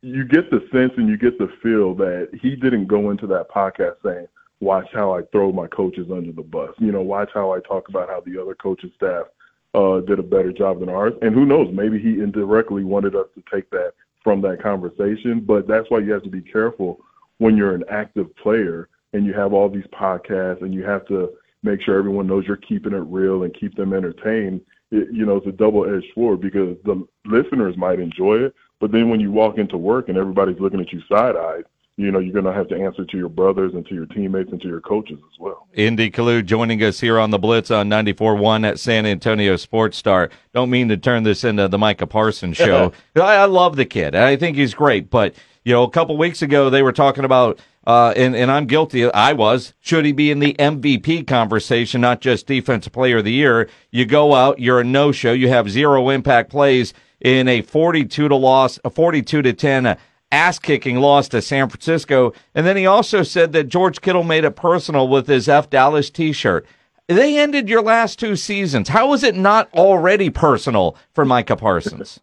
you, 0.00 0.24
get 0.24 0.50
the 0.50 0.66
sense 0.72 0.94
and 0.96 1.10
you 1.10 1.18
get 1.18 1.38
the 1.38 1.52
feel 1.62 1.94
that 1.96 2.30
he 2.32 2.56
didn't 2.56 2.86
go 2.86 3.10
into 3.10 3.26
that 3.26 3.50
podcast 3.50 3.96
saying, 4.02 4.28
"Watch 4.60 4.88
how 4.94 5.14
I 5.14 5.24
throw 5.30 5.52
my 5.52 5.66
coaches 5.66 6.06
under 6.10 6.32
the 6.32 6.42
bus." 6.42 6.70
You 6.78 6.90
know, 6.90 7.02
watch 7.02 7.32
how 7.34 7.52
I 7.52 7.60
talk 7.60 7.90
about 7.90 8.08
how 8.08 8.22
the 8.24 8.40
other 8.40 8.54
coaching 8.54 8.92
staff 8.96 9.26
uh, 9.74 10.00
did 10.00 10.20
a 10.20 10.22
better 10.22 10.52
job 10.52 10.80
than 10.80 10.88
ours. 10.88 11.12
And 11.20 11.34
who 11.34 11.44
knows, 11.44 11.68
maybe 11.70 11.98
he 11.98 12.22
indirectly 12.22 12.82
wanted 12.82 13.14
us 13.14 13.26
to 13.34 13.42
take 13.52 13.68
that 13.72 13.92
from 14.22 14.40
that 14.42 14.62
conversation. 14.62 15.40
But 15.40 15.66
that's 15.66 15.90
why 15.90 16.00
you 16.00 16.12
have 16.12 16.22
to 16.24 16.30
be 16.30 16.42
careful 16.42 17.00
when 17.38 17.56
you're 17.56 17.74
an 17.74 17.84
active 17.90 18.34
player 18.36 18.88
and 19.12 19.24
you 19.24 19.32
have 19.32 19.52
all 19.52 19.68
these 19.68 19.86
podcasts 19.86 20.62
and 20.62 20.74
you 20.74 20.84
have 20.84 21.06
to 21.06 21.30
make 21.62 21.80
sure 21.82 21.98
everyone 21.98 22.26
knows 22.26 22.44
you're 22.46 22.56
keeping 22.56 22.92
it 22.92 23.04
real 23.06 23.42
and 23.42 23.58
keep 23.58 23.74
them 23.74 23.92
entertained. 23.92 24.60
It, 24.90 25.08
you 25.12 25.26
know, 25.26 25.36
it's 25.36 25.46
a 25.46 25.52
double-edged 25.52 26.06
sword 26.14 26.40
because 26.40 26.76
the 26.84 27.06
listeners 27.24 27.76
might 27.76 28.00
enjoy 28.00 28.36
it, 28.36 28.54
but 28.80 28.92
then 28.92 29.08
when 29.08 29.20
you 29.20 29.30
walk 29.30 29.58
into 29.58 29.76
work 29.76 30.08
and 30.08 30.16
everybody's 30.16 30.60
looking 30.60 30.80
at 30.80 30.92
you 30.92 31.00
side-eyed, 31.10 31.64
you 31.98 32.12
know, 32.12 32.20
you're 32.20 32.32
going 32.32 32.44
to 32.44 32.52
have 32.52 32.68
to 32.68 32.76
answer 32.76 33.04
to 33.04 33.16
your 33.18 33.28
brothers 33.28 33.74
and 33.74 33.84
to 33.88 33.94
your 33.94 34.06
teammates 34.06 34.52
and 34.52 34.62
to 34.62 34.68
your 34.68 34.80
coaches 34.80 35.18
as 35.18 35.38
well. 35.40 35.66
ND 35.72 36.14
Kalu 36.14 36.44
joining 36.44 36.80
us 36.84 37.00
here 37.00 37.18
on 37.18 37.30
the 37.30 37.40
Blitz 37.40 37.72
on 37.72 37.90
94.1 37.90 38.64
at 38.64 38.78
San 38.78 39.04
Antonio 39.04 39.56
Sports 39.56 39.98
Star. 39.98 40.30
Don't 40.54 40.70
mean 40.70 40.88
to 40.90 40.96
turn 40.96 41.24
this 41.24 41.42
into 41.42 41.66
the 41.66 41.76
Micah 41.76 42.06
Parsons 42.06 42.56
show. 42.56 42.92
I, 43.16 43.20
I 43.20 43.44
love 43.46 43.74
the 43.74 43.84
kid. 43.84 44.14
I 44.14 44.36
think 44.36 44.56
he's 44.56 44.74
great. 44.74 45.10
But, 45.10 45.34
you 45.64 45.72
know, 45.72 45.82
a 45.82 45.90
couple 45.90 46.16
weeks 46.16 46.40
ago, 46.40 46.70
they 46.70 46.82
were 46.82 46.92
talking 46.92 47.24
about, 47.24 47.58
uh, 47.84 48.14
and, 48.16 48.36
and 48.36 48.48
I'm 48.48 48.66
guilty, 48.66 49.10
I 49.10 49.32
was, 49.32 49.74
should 49.80 50.04
he 50.04 50.12
be 50.12 50.30
in 50.30 50.38
the 50.38 50.54
MVP 50.54 51.26
conversation, 51.26 52.00
not 52.00 52.20
just 52.20 52.46
Defensive 52.46 52.92
Player 52.92 53.18
of 53.18 53.24
the 53.24 53.32
Year? 53.32 53.68
You 53.90 54.06
go 54.06 54.36
out, 54.36 54.60
you're 54.60 54.80
a 54.80 54.84
no 54.84 55.10
show, 55.10 55.32
you 55.32 55.48
have 55.48 55.68
zero 55.68 56.10
impact 56.10 56.50
plays 56.50 56.94
in 57.20 57.48
a 57.48 57.62
42 57.62 58.28
to 58.28 58.36
loss, 58.36 58.78
a 58.84 58.90
42 58.90 59.42
to 59.42 59.52
10 59.52 59.98
ass 60.30 60.58
kicking 60.58 60.96
loss 60.96 61.28
to 61.28 61.42
San 61.42 61.68
Francisco. 61.68 62.32
And 62.54 62.66
then 62.66 62.76
he 62.76 62.86
also 62.86 63.22
said 63.22 63.52
that 63.52 63.68
George 63.68 64.00
Kittle 64.00 64.24
made 64.24 64.44
it 64.44 64.56
personal 64.56 65.08
with 65.08 65.26
his 65.26 65.48
F 65.48 65.70
Dallas 65.70 66.10
t 66.10 66.32
shirt. 66.32 66.66
They 67.06 67.38
ended 67.38 67.68
your 67.68 67.82
last 67.82 68.18
two 68.18 68.36
seasons. 68.36 68.90
How 68.90 69.12
is 69.14 69.22
it 69.22 69.34
not 69.34 69.72
already 69.72 70.28
personal 70.28 70.96
for 71.14 71.24
Micah 71.24 71.56
Parsons? 71.56 72.20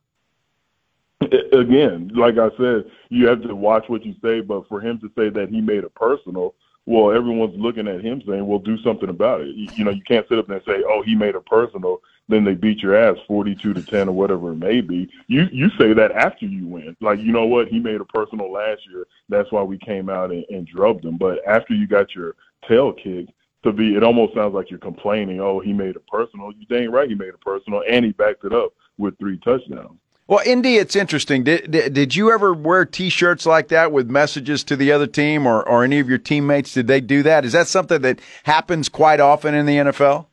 Again, 1.21 2.11
like 2.13 2.37
I 2.37 2.49
said, 2.57 2.91
you 3.09 3.27
have 3.27 3.41
to 3.43 3.55
watch 3.55 3.85
what 3.87 4.05
you 4.05 4.13
say, 4.21 4.41
but 4.41 4.67
for 4.67 4.79
him 4.79 4.99
to 4.99 5.07
say 5.17 5.29
that 5.29 5.49
he 5.49 5.59
made 5.59 5.83
it 5.83 5.95
personal, 5.95 6.53
well, 6.85 7.11
everyone's 7.11 7.59
looking 7.59 7.87
at 7.87 8.01
him 8.01 8.21
saying, 8.27 8.45
well, 8.45 8.59
do 8.59 8.77
something 8.83 9.09
about 9.09 9.41
it. 9.41 9.55
You, 9.55 9.83
know, 9.83 9.91
you 9.91 10.03
can't 10.03 10.27
sit 10.29 10.37
up 10.37 10.45
there 10.47 10.57
and 10.57 10.65
say, 10.65 10.83
oh, 10.87 11.01
he 11.03 11.15
made 11.15 11.33
it 11.33 11.45
personal. 11.47 12.01
Then 12.27 12.43
they 12.43 12.55
beat 12.55 12.79
your 12.79 12.95
ass 12.95 13.17
42 13.27 13.73
to 13.73 13.81
10 13.83 14.09
or 14.09 14.11
whatever 14.11 14.51
it 14.51 14.55
may 14.55 14.81
be. 14.81 15.09
You 15.27 15.47
you 15.51 15.69
say 15.77 15.93
that 15.93 16.11
after 16.11 16.45
you 16.45 16.67
win. 16.67 16.95
Like, 16.99 17.19
you 17.19 17.31
know 17.31 17.45
what? 17.45 17.67
He 17.67 17.79
made 17.79 18.01
a 18.01 18.05
personal 18.05 18.51
last 18.51 18.81
year. 18.89 19.05
That's 19.29 19.51
why 19.51 19.61
we 19.61 19.77
came 19.77 20.09
out 20.09 20.31
and, 20.31 20.43
and 20.49 20.67
drubbed 20.67 21.05
him. 21.05 21.17
But 21.17 21.39
after 21.47 21.73
you 21.73 21.87
got 21.87 22.15
your 22.15 22.35
tail 22.67 22.93
kicked, 22.93 23.31
to 23.65 23.71
be, 23.71 23.95
it 23.95 24.03
almost 24.03 24.33
sounds 24.33 24.53
like 24.53 24.69
you're 24.69 24.79
complaining. 24.79 25.41
Oh, 25.41 25.59
he 25.59 25.73
made 25.73 25.95
a 25.95 25.99
personal. 25.99 26.51
You 26.51 26.65
dang 26.67 26.91
right, 26.91 27.09
he 27.09 27.15
made 27.15 27.33
a 27.33 27.37
personal, 27.37 27.83
and 27.89 28.05
he 28.05 28.11
backed 28.11 28.45
it 28.45 28.53
up 28.53 28.73
with 28.97 29.17
three 29.17 29.37
touchdowns. 29.39 29.99
Well, 30.27 30.41
ND, 30.47 30.65
it's 30.65 30.95
interesting. 30.95 31.43
Did, 31.43 31.69
did, 31.69 31.93
did 31.93 32.15
you 32.15 32.31
ever 32.31 32.51
wear 32.51 32.85
T-shirts 32.85 33.45
like 33.45 33.67
that 33.67 33.91
with 33.91 34.09
messages 34.09 34.63
to 34.63 34.75
the 34.75 34.91
other 34.91 35.05
team, 35.05 35.45
or 35.45 35.67
or 35.67 35.83
any 35.83 35.99
of 35.99 36.09
your 36.09 36.17
teammates? 36.17 36.73
Did 36.73 36.87
they 36.87 37.01
do 37.01 37.21
that? 37.23 37.45
Is 37.45 37.53
that 37.53 37.67
something 37.67 38.01
that 38.01 38.19
happens 38.43 38.89
quite 38.89 39.19
often 39.19 39.53
in 39.53 39.65
the 39.67 39.77
NFL? 39.77 40.25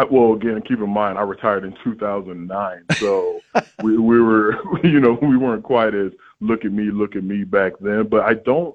I, 0.00 0.04
well, 0.04 0.32
again, 0.32 0.62
keep 0.62 0.78
in 0.78 0.88
mind, 0.88 1.18
I 1.18 1.22
retired 1.22 1.64
in 1.64 1.76
2009, 1.84 2.84
so 2.94 3.40
we, 3.82 3.98
we 3.98 4.20
were, 4.20 4.56
you 4.84 4.98
know, 4.98 5.18
we 5.20 5.36
weren't 5.36 5.62
quite 5.62 5.94
as 5.94 6.12
look 6.40 6.64
at 6.64 6.72
me, 6.72 6.90
look 6.90 7.16
at 7.16 7.24
me 7.24 7.44
back 7.44 7.74
then. 7.80 8.06
But 8.06 8.24
I 8.24 8.34
don't, 8.34 8.74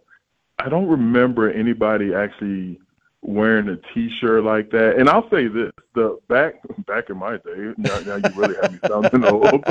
I 0.60 0.70
don't 0.70 0.88
remember 0.88 1.52
anybody 1.52 2.14
actually 2.14 2.80
wearing 3.22 3.70
a 3.70 3.78
T-shirt 3.94 4.44
like 4.44 4.70
that. 4.70 4.98
And 5.00 5.10
I'll 5.10 5.28
say 5.32 5.48
this: 5.48 5.72
the 5.96 6.20
back 6.30 6.56
back 6.86 7.10
in 7.10 7.18
my 7.18 7.38
day, 7.38 7.74
now, 7.78 8.00
now 8.02 8.16
you 8.18 8.36
really 8.36 8.56
have 8.62 8.74
me 8.74 8.80
sounding 8.88 9.26
old, 9.26 9.64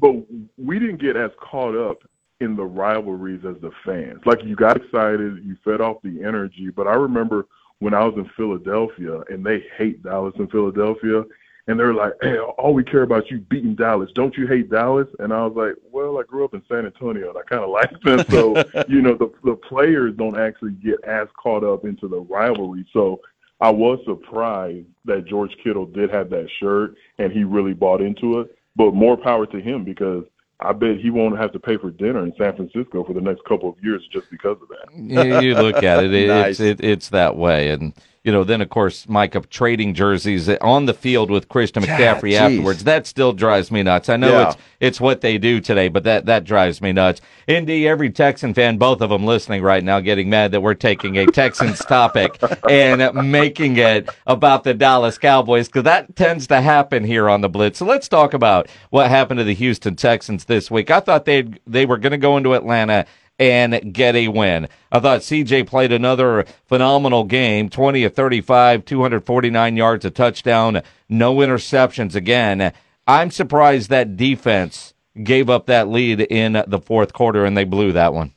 but 0.00 0.14
we 0.58 0.78
didn't 0.78 1.00
get 1.00 1.16
as 1.16 1.30
caught 1.40 1.74
up 1.74 2.02
in 2.40 2.56
the 2.56 2.64
rivalries 2.64 3.44
as 3.46 3.56
the 3.62 3.70
fans. 3.86 4.20
Like 4.26 4.44
you 4.44 4.54
got 4.54 4.76
excited, 4.76 5.42
you 5.44 5.56
fed 5.64 5.80
off 5.80 6.02
the 6.02 6.22
energy. 6.22 6.68
But 6.68 6.88
I 6.88 6.94
remember 6.94 7.46
when 7.80 7.94
I 7.94 8.04
was 8.04 8.14
in 8.16 8.30
Philadelphia, 8.36 9.20
and 9.28 9.44
they 9.44 9.64
hate 9.76 10.02
Dallas 10.02 10.34
in 10.38 10.48
Philadelphia. 10.48 11.24
And 11.66 11.80
they're 11.80 11.94
like, 11.94 12.12
"Hey, 12.20 12.36
all 12.38 12.74
we 12.74 12.84
care 12.84 13.04
about 13.04 13.30
you 13.30 13.38
beating 13.38 13.74
Dallas. 13.74 14.10
Don't 14.14 14.36
you 14.36 14.46
hate 14.46 14.70
Dallas?" 14.70 15.08
And 15.18 15.32
I 15.32 15.46
was 15.46 15.56
like, 15.56 15.74
"Well, 15.90 16.18
I 16.18 16.22
grew 16.24 16.44
up 16.44 16.52
in 16.52 16.62
San 16.68 16.84
Antonio, 16.84 17.30
and 17.30 17.38
I 17.38 17.42
kind 17.42 17.64
of 17.64 17.70
like 17.70 17.90
them. 18.02 18.18
So, 18.28 18.54
you 18.88 19.00
know, 19.00 19.14
the 19.14 19.32
the 19.44 19.56
players 19.56 20.14
don't 20.16 20.38
actually 20.38 20.72
get 20.72 21.02
as 21.04 21.26
caught 21.42 21.64
up 21.64 21.86
into 21.86 22.06
the 22.06 22.20
rivalry. 22.20 22.84
So, 22.92 23.20
I 23.60 23.70
was 23.70 23.98
surprised 24.04 24.88
that 25.06 25.24
George 25.26 25.56
Kittle 25.62 25.86
did 25.86 26.10
have 26.10 26.28
that 26.30 26.48
shirt, 26.60 26.96
and 27.18 27.32
he 27.32 27.44
really 27.44 27.72
bought 27.72 28.02
into 28.02 28.40
it. 28.40 28.54
But 28.76 28.92
more 28.92 29.16
power 29.16 29.46
to 29.46 29.60
him 29.60 29.84
because 29.84 30.24
I 30.64 30.72
bet 30.72 30.98
he 30.98 31.10
won't 31.10 31.38
have 31.38 31.52
to 31.52 31.58
pay 31.60 31.76
for 31.76 31.90
dinner 31.90 32.24
in 32.24 32.32
San 32.38 32.56
Francisco 32.56 33.04
for 33.04 33.12
the 33.12 33.20
next 33.20 33.44
couple 33.44 33.68
of 33.68 33.76
years 33.82 34.06
just 34.12 34.30
because 34.30 34.56
of 34.62 34.68
that. 34.68 34.94
you, 35.42 35.48
you 35.50 35.54
look 35.54 35.82
at 35.82 36.04
it, 36.04 36.14
it 36.14 36.28
Nice. 36.28 36.60
it's 36.60 36.60
it, 36.60 36.84
it's 36.84 37.08
that 37.10 37.36
way, 37.36 37.70
and 37.70 37.92
you 38.24 38.32
know, 38.32 38.42
then 38.42 38.62
of 38.62 38.70
course, 38.70 39.06
Micah 39.06 39.42
trading 39.50 39.92
jerseys 39.92 40.48
on 40.48 40.86
the 40.86 40.94
field 40.94 41.30
with 41.30 41.48
Christian 41.50 41.82
McCaffrey 41.82 42.32
afterwards. 42.34 42.84
That 42.84 43.06
still 43.06 43.34
drives 43.34 43.70
me 43.70 43.82
nuts. 43.82 44.08
I 44.08 44.16
know 44.16 44.32
Yeah. 44.32 44.48
it's 44.48 44.56
it's 44.80 45.00
what 45.00 45.20
they 45.20 45.38
do 45.38 45.60
today, 45.60 45.88
but 45.88 46.04
that 46.04 46.24
that 46.26 46.44
drives 46.44 46.80
me 46.80 46.92
nuts. 46.92 47.20
ND, 47.50 47.68
every 47.86 48.08
Texan 48.10 48.54
fan, 48.54 48.78
both 48.78 49.02
of 49.02 49.10
them 49.10 49.24
listening 49.26 49.62
right 49.62 49.84
now, 49.84 50.00
getting 50.00 50.30
mad 50.30 50.52
that 50.52 50.62
we're 50.62 50.72
taking 50.74 51.18
a 51.18 51.26
Texans 51.26 51.78
topic 51.84 52.38
and 52.68 53.30
making 53.30 53.76
it 53.76 54.08
about 54.26 54.64
the 54.64 54.72
Dallas 54.72 55.18
Cowboys 55.18 55.68
because 55.68 55.84
that 55.84 56.16
tends 56.16 56.46
to 56.46 56.62
happen 56.62 57.04
here 57.04 57.28
on 57.28 57.42
the 57.42 57.48
Blitz. 57.50 57.78
So 57.78 57.84
let's 57.84 58.08
talk 58.08 58.32
about 58.32 58.68
what 58.88 59.10
happened 59.10 59.38
to 59.38 59.44
the 59.44 59.54
Houston 59.54 59.96
Texans 59.96 60.46
this 60.46 60.70
week. 60.70 60.90
I 60.90 61.00
thought 61.00 61.26
they 61.26 61.44
they 61.66 61.84
were 61.84 61.98
going 61.98 62.12
to 62.12 62.18
go 62.18 62.38
into 62.38 62.54
Atlanta 62.54 63.04
and 63.38 63.92
get 63.92 64.14
a 64.14 64.28
win. 64.28 64.68
I 64.92 65.00
thought 65.00 65.20
CJ 65.20 65.66
played 65.66 65.92
another 65.92 66.44
phenomenal 66.66 67.24
game 67.24 67.68
20 67.68 68.04
of 68.04 68.14
35, 68.14 68.84
249 68.84 69.76
yards, 69.76 70.04
a 70.04 70.10
touchdown, 70.10 70.82
no 71.08 71.36
interceptions 71.36 72.14
again. 72.14 72.72
I'm 73.06 73.30
surprised 73.30 73.90
that 73.90 74.16
defense 74.16 74.94
gave 75.22 75.50
up 75.50 75.66
that 75.66 75.88
lead 75.88 76.20
in 76.20 76.64
the 76.66 76.80
fourth 76.80 77.12
quarter 77.12 77.44
and 77.44 77.56
they 77.56 77.64
blew 77.64 77.92
that 77.92 78.14
one. 78.14 78.32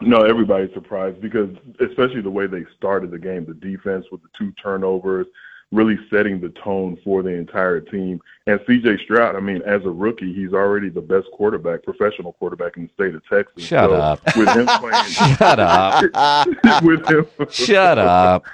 No, 0.00 0.22
everybody's 0.22 0.72
surprised 0.74 1.20
because 1.20 1.50
especially 1.80 2.20
the 2.20 2.30
way 2.30 2.46
they 2.46 2.64
started 2.76 3.10
the 3.10 3.18
game, 3.18 3.46
the 3.46 3.54
defense 3.54 4.06
with 4.10 4.22
the 4.22 4.28
two 4.36 4.52
turnovers, 4.52 5.26
really 5.74 5.98
setting 6.08 6.40
the 6.40 6.50
tone 6.50 6.96
for 7.04 7.22
the 7.22 7.30
entire 7.30 7.80
team. 7.80 8.20
And 8.46 8.60
CJ 8.60 9.02
Stroud, 9.02 9.34
I 9.36 9.40
mean, 9.40 9.62
as 9.62 9.84
a 9.84 9.90
rookie, 9.90 10.32
he's 10.32 10.52
already 10.52 10.88
the 10.88 11.00
best 11.00 11.26
quarterback, 11.32 11.82
professional 11.82 12.32
quarterback 12.34 12.76
in 12.76 12.84
the 12.84 12.90
state 12.94 13.14
of 13.14 13.22
Texas. 13.28 13.64
Shut 13.64 13.90
so 13.90 13.94
up. 13.96 14.20
With 14.36 14.48
him 14.50 14.66
playing 14.66 15.04
Shut 15.36 15.60
up. 15.60 16.82
with 16.82 17.08
him 17.08 17.26
Shut 17.50 17.98
up. 17.98 18.46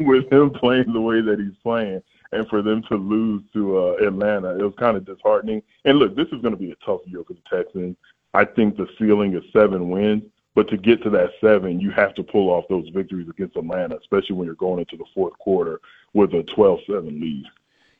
with 0.00 0.32
him 0.32 0.50
playing 0.50 0.92
the 0.92 1.00
way 1.00 1.20
that 1.20 1.38
he's 1.38 1.56
playing 1.62 2.02
and 2.32 2.48
for 2.48 2.62
them 2.62 2.82
to 2.88 2.96
lose 2.96 3.42
to 3.52 3.78
uh, 3.78 4.06
Atlanta, 4.06 4.58
it 4.58 4.62
was 4.62 4.74
kind 4.78 4.96
of 4.96 5.04
disheartening. 5.04 5.62
And 5.84 5.98
look, 5.98 6.16
this 6.16 6.26
is 6.32 6.40
going 6.40 6.54
to 6.54 6.60
be 6.60 6.72
a 6.72 6.76
tough 6.84 7.00
year 7.06 7.22
for 7.24 7.34
the 7.34 7.42
Texans. 7.48 7.96
I 8.32 8.44
think 8.44 8.76
the 8.76 8.88
ceiling 8.98 9.36
is 9.36 9.44
seven 9.52 9.90
wins, 9.90 10.24
but 10.54 10.68
to 10.68 10.76
get 10.76 11.02
to 11.02 11.10
that 11.10 11.30
seven, 11.40 11.80
you 11.80 11.90
have 11.90 12.14
to 12.14 12.22
pull 12.22 12.50
off 12.50 12.64
those 12.68 12.88
victories 12.90 13.28
against 13.28 13.56
Atlanta, 13.56 13.96
especially 13.96 14.36
when 14.36 14.46
you're 14.46 14.54
going 14.54 14.78
into 14.80 14.96
the 14.96 15.04
fourth 15.14 15.36
quarter 15.38 15.80
with 16.12 16.32
a 16.34 16.42
12-7 16.56 17.20
lead. 17.20 17.44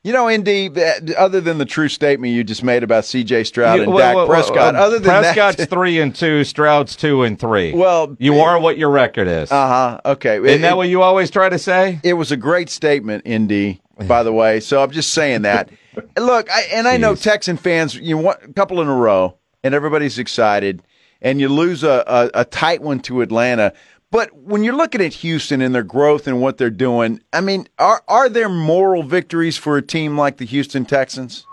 You 0.05 0.13
know, 0.13 0.29
ND, 0.29 0.77
uh, 0.79 1.15
other 1.17 1.41
than 1.41 1.57
the 1.57 1.65
true 1.65 1.89
statement 1.89 2.35
you 2.35 2.45
just 2.45 2.63
made 2.63 2.83
about 2.83 3.07
C.J. 3.07 3.45
Stroud 3.45 3.81
and 3.81 3.89
Well, 3.91 3.99
Dak 3.99 4.15
well, 4.15 4.29
well, 4.29 4.37
Prescott, 4.43 4.75
um, 4.75 4.83
other 4.83 4.99
than 4.99 5.09
Prescott's 5.09 5.57
that, 5.57 5.71
three 5.71 5.99
and 5.99 6.15
two, 6.15 6.45
Stroud's 6.45 6.95
two 6.95 7.23
and 7.23 7.39
three. 7.39 7.73
Well, 7.73 8.15
you 8.19 8.39
are 8.41 8.61
what 8.61 8.77
your 8.77 8.91
record 8.91 9.27
is. 9.29 9.51
uh 9.51 9.67
huh, 9.67 10.01
okay, 10.13 10.37
Isn't 10.37 10.47
It- 10.47 10.59
that 10.59 10.77
what 10.77 10.89
you 10.91 11.01
always 11.01 11.31
try 11.31 11.49
to 11.49 11.59
say? 11.59 12.01
It 12.05 12.13
was 12.15 12.31
a 12.33 12.37
great 12.37 12.69
statement, 12.69 13.27
ND, 13.27 13.81
by 14.07 14.23
the 14.23 14.33
way. 14.33 14.61
So 14.61 14.83
I'm 14.83 14.91
just 14.91 15.15
saying 15.15 15.43
that. 15.43 15.71
Look, 16.19 16.51
I, 16.53 16.65
and 16.75 16.87
I 16.87 16.99
know 16.99 17.15
Jeez. 17.15 17.23
Texan 17.23 17.57
fans, 17.57 17.95
you 17.95 18.19
want 18.19 18.41
a 18.43 18.53
couple 18.53 18.83
in 18.83 18.89
a 18.89 18.95
row, 18.95 19.39
and 19.63 19.75
everybody's 19.75 20.19
excited, 20.19 20.83
and 21.25 21.41
you 21.41 21.49
lose 21.49 21.83
a, 21.83 22.05
a, 22.07 22.43
a 22.43 22.45
tight 22.45 22.83
one 22.83 23.01
to 23.01 23.23
Atlanta. 23.23 23.73
But 24.13 24.33
when 24.37 24.63
you're 24.63 24.77
looking 24.77 25.01
at 25.01 25.13
Houston 25.15 25.61
and 25.61 25.75
their 25.75 25.83
growth 25.83 26.29
and 26.29 26.41
what 26.41 26.59
they're 26.59 26.71
doing, 26.71 27.21
I 27.33 27.41
mean, 27.41 27.67
are 27.81 28.05
are 28.07 28.29
there 28.29 28.49
moral 28.49 29.03
victories 29.03 29.57
for 29.57 29.77
a 29.77 29.83
team 29.83 30.17
like 30.17 30.37
the 30.37 30.45
Houston 30.45 30.85
Texans? 30.85 31.45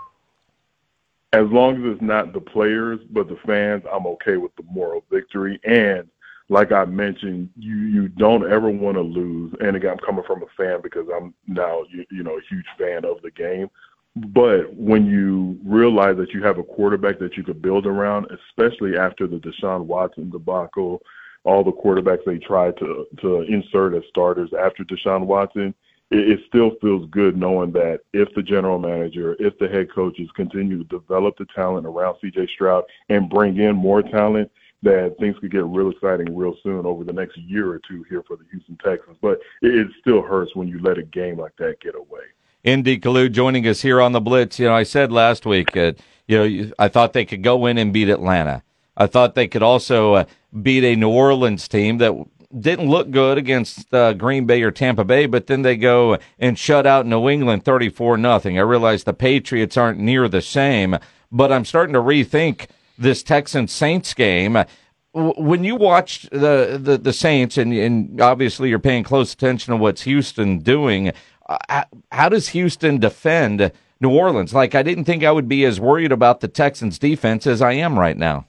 as 1.32 1.46
long 1.50 1.76
as 1.76 1.94
it's 1.94 2.02
not 2.02 2.32
the 2.32 2.40
players 2.40 3.00
but 3.10 3.28
the 3.28 3.36
fans, 3.46 3.84
I'm 3.90 4.06
okay 4.06 4.36
with 4.36 4.54
the 4.56 4.64
moral 4.70 5.02
victory. 5.10 5.58
And 5.64 6.08
like 6.48 6.72
I 6.72 6.84
mentioned, 6.84 7.48
you 7.58 7.76
you 7.76 8.08
don't 8.08 8.50
ever 8.50 8.68
want 8.68 8.96
to 8.96 9.02
lose. 9.02 9.54
And 9.60 9.76
again, 9.76 9.92
I'm 9.92 9.98
coming 9.98 10.24
from 10.26 10.42
a 10.42 10.46
fan 10.56 10.80
because 10.82 11.06
I'm 11.14 11.34
now 11.46 11.84
you, 11.90 12.04
you 12.10 12.22
know 12.22 12.36
a 12.36 12.42
huge 12.48 12.66
fan 12.78 13.04
of 13.04 13.22
the 13.22 13.30
game. 13.30 13.70
But 14.14 14.74
when 14.74 15.06
you 15.06 15.58
realize 15.64 16.16
that 16.18 16.32
you 16.32 16.42
have 16.42 16.58
a 16.58 16.62
quarterback 16.62 17.18
that 17.18 17.36
you 17.36 17.42
could 17.42 17.62
build 17.62 17.86
around, 17.86 18.26
especially 18.30 18.96
after 18.96 19.26
the 19.26 19.38
Deshaun 19.38 19.86
Watson 19.86 20.30
debacle, 20.30 21.00
all 21.44 21.64
the 21.64 21.72
quarterbacks 21.72 22.24
they 22.26 22.38
tried 22.38 22.76
to 22.78 23.06
to 23.20 23.42
insert 23.42 23.94
as 23.94 24.02
starters 24.10 24.50
after 24.52 24.84
Deshaun 24.84 25.26
Watson, 25.26 25.74
it, 26.10 26.30
it 26.30 26.40
still 26.46 26.72
feels 26.80 27.08
good 27.10 27.36
knowing 27.36 27.72
that 27.72 28.00
if 28.12 28.28
the 28.34 28.42
general 28.42 28.78
manager, 28.78 29.34
if 29.40 29.58
the 29.58 29.66
head 29.66 29.88
coaches 29.92 30.28
continue 30.36 30.78
to 30.78 30.84
develop 30.84 31.36
the 31.38 31.46
talent 31.54 31.86
around 31.86 32.16
CJ 32.22 32.50
Stroud 32.50 32.84
and 33.08 33.30
bring 33.30 33.58
in 33.58 33.74
more 33.74 34.02
talent, 34.02 34.50
that 34.82 35.16
things 35.18 35.36
could 35.40 35.52
get 35.52 35.64
real 35.64 35.90
exciting 35.90 36.36
real 36.36 36.54
soon 36.62 36.84
over 36.84 37.02
the 37.02 37.12
next 37.12 37.38
year 37.38 37.70
or 37.70 37.80
two 37.88 38.04
here 38.10 38.22
for 38.26 38.36
the 38.36 38.44
Houston 38.50 38.76
Texans. 38.84 39.16
But 39.22 39.40
it, 39.62 39.74
it 39.74 39.88
still 40.00 40.22
hurts 40.22 40.54
when 40.54 40.68
you 40.68 40.80
let 40.80 40.98
a 40.98 41.02
game 41.02 41.38
like 41.38 41.56
that 41.56 41.80
get 41.80 41.94
away. 41.94 42.24
ND 42.66 43.02
Kalu 43.02 43.30
joining 43.30 43.66
us 43.66 43.82
here 43.82 44.00
on 44.00 44.12
the 44.12 44.20
Blitz. 44.20 44.58
You 44.58 44.66
know, 44.66 44.74
I 44.74 44.84
said 44.84 45.10
last 45.10 45.44
week, 45.44 45.76
uh, 45.76 45.92
you 46.28 46.38
know, 46.38 46.72
I 46.78 46.88
thought 46.88 47.12
they 47.12 47.24
could 47.24 47.42
go 47.42 47.66
in 47.66 47.76
and 47.76 47.92
beat 47.92 48.08
Atlanta. 48.08 48.62
I 48.96 49.06
thought 49.06 49.34
they 49.34 49.48
could 49.48 49.62
also 49.62 50.14
uh, 50.14 50.24
beat 50.62 50.84
a 50.84 50.94
New 50.94 51.10
Orleans 51.10 51.66
team 51.66 51.98
that 51.98 52.14
didn't 52.56 52.88
look 52.88 53.10
good 53.10 53.38
against 53.38 53.92
uh, 53.92 54.12
Green 54.12 54.46
Bay 54.46 54.62
or 54.62 54.70
Tampa 54.70 55.04
Bay, 55.04 55.26
but 55.26 55.46
then 55.46 55.62
they 55.62 55.76
go 55.76 56.18
and 56.38 56.58
shut 56.58 56.86
out 56.86 57.06
New 57.06 57.28
England 57.28 57.64
34 57.64 58.16
nothing. 58.18 58.58
I 58.58 58.62
realize 58.62 59.04
the 59.04 59.14
Patriots 59.14 59.76
aren't 59.76 59.98
near 59.98 60.28
the 60.28 60.42
same, 60.42 60.98
but 61.30 61.50
I'm 61.50 61.64
starting 61.64 61.94
to 61.94 62.00
rethink 62.00 62.66
this 62.98 63.22
Texans 63.22 63.72
Saints 63.72 64.14
game. 64.14 64.62
When 65.14 65.64
you 65.64 65.76
watch 65.76 66.28
the, 66.30 66.78
the, 66.80 66.98
the 66.98 67.12
Saints, 67.12 67.58
and, 67.58 67.72
and 67.72 68.20
obviously 68.20 68.68
you're 68.68 68.78
paying 68.78 69.04
close 69.04 69.32
attention 69.32 69.72
to 69.72 69.76
what's 69.76 70.02
Houston 70.02 70.58
doing, 70.58 71.12
uh, 71.68 71.84
how, 72.10 72.28
does 72.28 72.48
Houston 72.50 72.98
defend 72.98 73.72
New 74.00 74.10
Orleans? 74.10 74.52
Like, 74.52 74.74
I 74.74 74.82
didn't 74.82 75.04
think 75.04 75.24
I 75.24 75.32
would 75.32 75.48
be 75.48 75.64
as 75.64 75.80
worried 75.80 76.12
about 76.12 76.40
the 76.40 76.48
Texans 76.48 76.98
defense 76.98 77.46
as 77.46 77.62
I 77.62 77.72
am 77.72 77.98
right 77.98 78.16
now. 78.16 78.46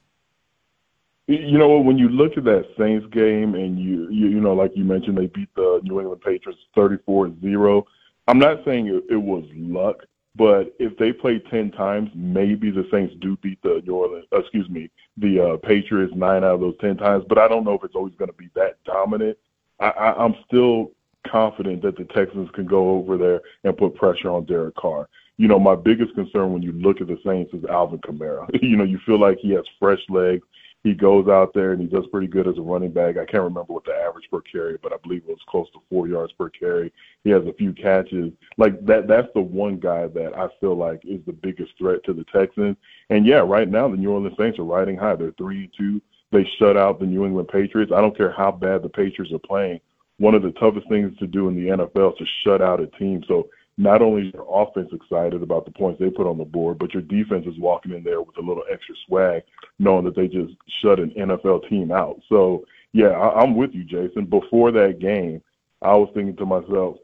You 1.27 1.57
know? 1.57 1.79
When 1.79 1.97
you 1.97 2.09
look 2.09 2.37
at 2.37 2.43
that 2.43 2.65
Saints 2.77 3.05
game, 3.11 3.55
and 3.55 3.79
you 3.79 4.09
you, 4.09 4.27
you 4.27 4.39
know, 4.41 4.53
like 4.53 4.71
you 4.75 4.83
mentioned, 4.83 5.17
they 5.17 5.27
beat 5.27 5.49
the 5.55 5.79
New 5.83 5.99
England 5.99 6.21
Patriots 6.21 6.59
thirty-four-zero. 6.75 7.85
I'm 8.27 8.39
not 8.39 8.63
saying 8.65 8.87
it, 8.87 9.03
it 9.09 9.21
was 9.21 9.45
luck, 9.53 10.03
but 10.35 10.75
if 10.79 10.97
they 10.97 11.13
play 11.13 11.39
ten 11.39 11.71
times, 11.71 12.09
maybe 12.13 12.71
the 12.71 12.85
Saints 12.91 13.13
do 13.21 13.37
beat 13.37 13.61
the 13.61 13.81
New 13.85 13.95
Orleans. 13.95 14.25
Excuse 14.33 14.69
me, 14.69 14.89
the 15.17 15.39
uh, 15.39 15.57
Patriots 15.65 16.13
nine 16.15 16.43
out 16.43 16.55
of 16.55 16.59
those 16.59 16.77
ten 16.81 16.97
times. 16.97 17.23
But 17.27 17.37
I 17.37 17.47
don't 17.47 17.63
know 17.63 17.73
if 17.73 17.83
it's 17.83 17.95
always 17.95 18.15
going 18.15 18.31
to 18.31 18.37
be 18.37 18.49
that 18.55 18.83
dominant. 18.83 19.37
I, 19.79 19.89
I, 19.89 20.23
I'm 20.23 20.35
still 20.45 20.91
confident 21.27 21.81
that 21.83 21.97
the 21.97 22.05
Texans 22.05 22.49
can 22.53 22.65
go 22.65 22.91
over 22.91 23.17
there 23.17 23.41
and 23.63 23.77
put 23.77 23.95
pressure 23.95 24.29
on 24.29 24.45
Derek 24.45 24.75
Carr. 24.75 25.07
You 25.37 25.47
know, 25.47 25.59
my 25.59 25.75
biggest 25.75 26.13
concern 26.13 26.53
when 26.53 26.61
you 26.61 26.71
look 26.73 27.01
at 27.01 27.07
the 27.07 27.17
Saints 27.25 27.53
is 27.53 27.65
Alvin 27.65 27.99
Kamara. 27.99 28.47
you 28.61 28.77
know, 28.77 28.83
you 28.83 28.99
feel 29.05 29.19
like 29.19 29.39
he 29.39 29.51
has 29.51 29.63
fresh 29.79 30.01
legs. 30.09 30.45
He 30.83 30.93
goes 30.93 31.29
out 31.29 31.53
there 31.53 31.71
and 31.71 31.81
he 31.81 31.87
does 31.87 32.05
pretty 32.11 32.27
good 32.27 32.45
as 32.45 32.57
a 32.57 32.61
running 32.61 32.91
back. 32.91 33.15
I 33.17 33.25
can't 33.25 33.43
remember 33.43 33.71
what 33.71 33.85
the 33.85 33.93
average 33.93 34.25
per 34.29 34.41
carry, 34.41 34.77
but 34.83 34.91
I 34.91 34.97
believe 35.01 35.23
it 35.23 35.29
was 35.29 35.39
close 35.47 35.67
to 35.71 35.79
four 35.89 36.09
yards 36.09 36.33
per 36.33 36.49
carry. 36.49 36.91
He 37.23 37.29
has 37.29 37.43
a 37.45 37.53
few 37.53 37.71
catches. 37.71 38.33
Like 38.57 38.85
that 38.85 39.07
that's 39.07 39.29
the 39.33 39.41
one 39.41 39.77
guy 39.77 40.07
that 40.07 40.37
I 40.37 40.49
feel 40.59 40.75
like 40.75 41.01
is 41.05 41.21
the 41.25 41.31
biggest 41.31 41.71
threat 41.77 42.03
to 42.03 42.13
the 42.13 42.25
Texans. 42.35 42.75
And 43.09 43.25
yeah, 43.25 43.37
right 43.37 43.69
now 43.69 43.87
the 43.87 43.95
New 43.95 44.11
Orleans 44.11 44.35
Saints 44.37 44.59
are 44.59 44.63
riding 44.63 44.97
high. 44.97 45.15
They're 45.15 45.31
three 45.37 45.63
and 45.63 45.73
two. 45.77 46.01
They 46.33 46.45
shut 46.59 46.75
out 46.75 46.99
the 46.99 47.05
New 47.05 47.25
England 47.25 47.47
Patriots. 47.47 47.93
I 47.95 48.01
don't 48.01 48.17
care 48.17 48.31
how 48.31 48.51
bad 48.51 48.83
the 48.83 48.89
Patriots 48.89 49.33
are 49.33 49.39
playing. 49.39 49.79
One 50.17 50.35
of 50.35 50.43
the 50.43 50.51
toughest 50.51 50.87
things 50.89 51.17
to 51.19 51.27
do 51.27 51.47
in 51.47 51.55
the 51.55 51.71
NFL 51.71 52.13
is 52.13 52.17
to 52.19 52.25
shut 52.43 52.61
out 52.61 52.79
a 52.79 52.87
team. 52.87 53.23
So 53.27 53.49
not 53.77 54.01
only 54.01 54.27
is 54.27 54.33
your 54.33 54.45
offense 54.49 54.89
excited 54.93 55.41
about 55.41 55.65
the 55.65 55.71
points 55.71 55.99
they 55.99 56.09
put 56.09 56.27
on 56.27 56.37
the 56.37 56.45
board, 56.45 56.77
but 56.77 56.93
your 56.93 57.01
defense 57.01 57.45
is 57.47 57.57
walking 57.57 57.93
in 57.93 58.03
there 58.03 58.21
with 58.21 58.37
a 58.37 58.41
little 58.41 58.63
extra 58.71 58.95
swag, 59.07 59.43
knowing 59.79 60.05
that 60.05 60.15
they 60.15 60.27
just 60.27 60.53
shut 60.81 60.99
an 60.99 61.11
NFL 61.17 61.67
team 61.69 61.91
out. 61.91 62.21
So, 62.29 62.65
yeah, 62.91 63.07
I, 63.07 63.41
I'm 63.41 63.55
with 63.55 63.71
you, 63.73 63.83
Jason. 63.83 64.25
Before 64.25 64.71
that 64.71 64.99
game, 64.99 65.41
I 65.81 65.95
was 65.95 66.09
thinking 66.13 66.35
to 66.37 66.45
myself, 66.45 66.97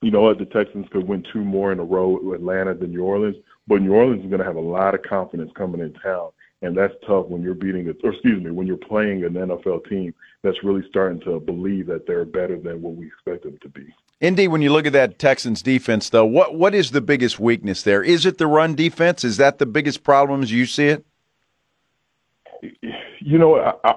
you 0.00 0.10
know 0.10 0.20
what, 0.20 0.38
the 0.38 0.44
Texans 0.44 0.86
could 0.92 1.08
win 1.08 1.24
two 1.32 1.42
more 1.42 1.72
in 1.72 1.80
a 1.80 1.84
row 1.84 2.32
Atlanta 2.32 2.74
than 2.74 2.92
New 2.92 3.02
Orleans, 3.02 3.36
but 3.66 3.82
New 3.82 3.94
Orleans 3.94 4.22
is 4.22 4.28
going 4.28 4.40
to 4.40 4.46
have 4.46 4.56
a 4.56 4.60
lot 4.60 4.94
of 4.94 5.02
confidence 5.02 5.50
coming 5.56 5.80
in 5.80 5.92
town. 5.94 6.30
And 6.62 6.76
that's 6.76 6.94
tough 7.06 7.26
when 7.26 7.42
you're 7.42 7.54
beating 7.54 7.88
it, 7.88 7.96
or 8.02 8.12
excuse 8.12 8.42
me, 8.42 8.50
when 8.50 8.66
you're 8.66 8.76
playing 8.76 9.24
an 9.24 9.34
NFL 9.34 9.88
team 9.88 10.14
that's 10.42 10.62
really 10.64 10.82
starting 10.88 11.20
to 11.20 11.40
believe 11.40 11.86
that 11.88 12.06
they're 12.06 12.24
better 12.24 12.58
than 12.58 12.80
what 12.80 12.94
we 12.94 13.06
expect 13.06 13.44
them 13.44 13.58
to 13.62 13.68
be. 13.68 13.94
ND, 14.24 14.50
when 14.50 14.62
you 14.62 14.72
look 14.72 14.86
at 14.86 14.92
that 14.94 15.18
Texans 15.18 15.60
defense, 15.60 16.08
though, 16.08 16.24
what 16.24 16.54
what 16.54 16.74
is 16.74 16.92
the 16.92 17.00
biggest 17.00 17.38
weakness 17.38 17.82
there? 17.82 18.02
Is 18.02 18.24
it 18.24 18.38
the 18.38 18.46
run 18.46 18.74
defense? 18.74 19.24
Is 19.24 19.36
that 19.36 19.58
the 19.58 19.66
biggest 19.66 20.02
problem 20.02 20.42
as 20.42 20.52
you 20.52 20.64
see 20.64 20.86
it? 20.86 21.04
You 23.20 23.38
know, 23.38 23.56
I, 23.56 23.74
I, 23.84 23.94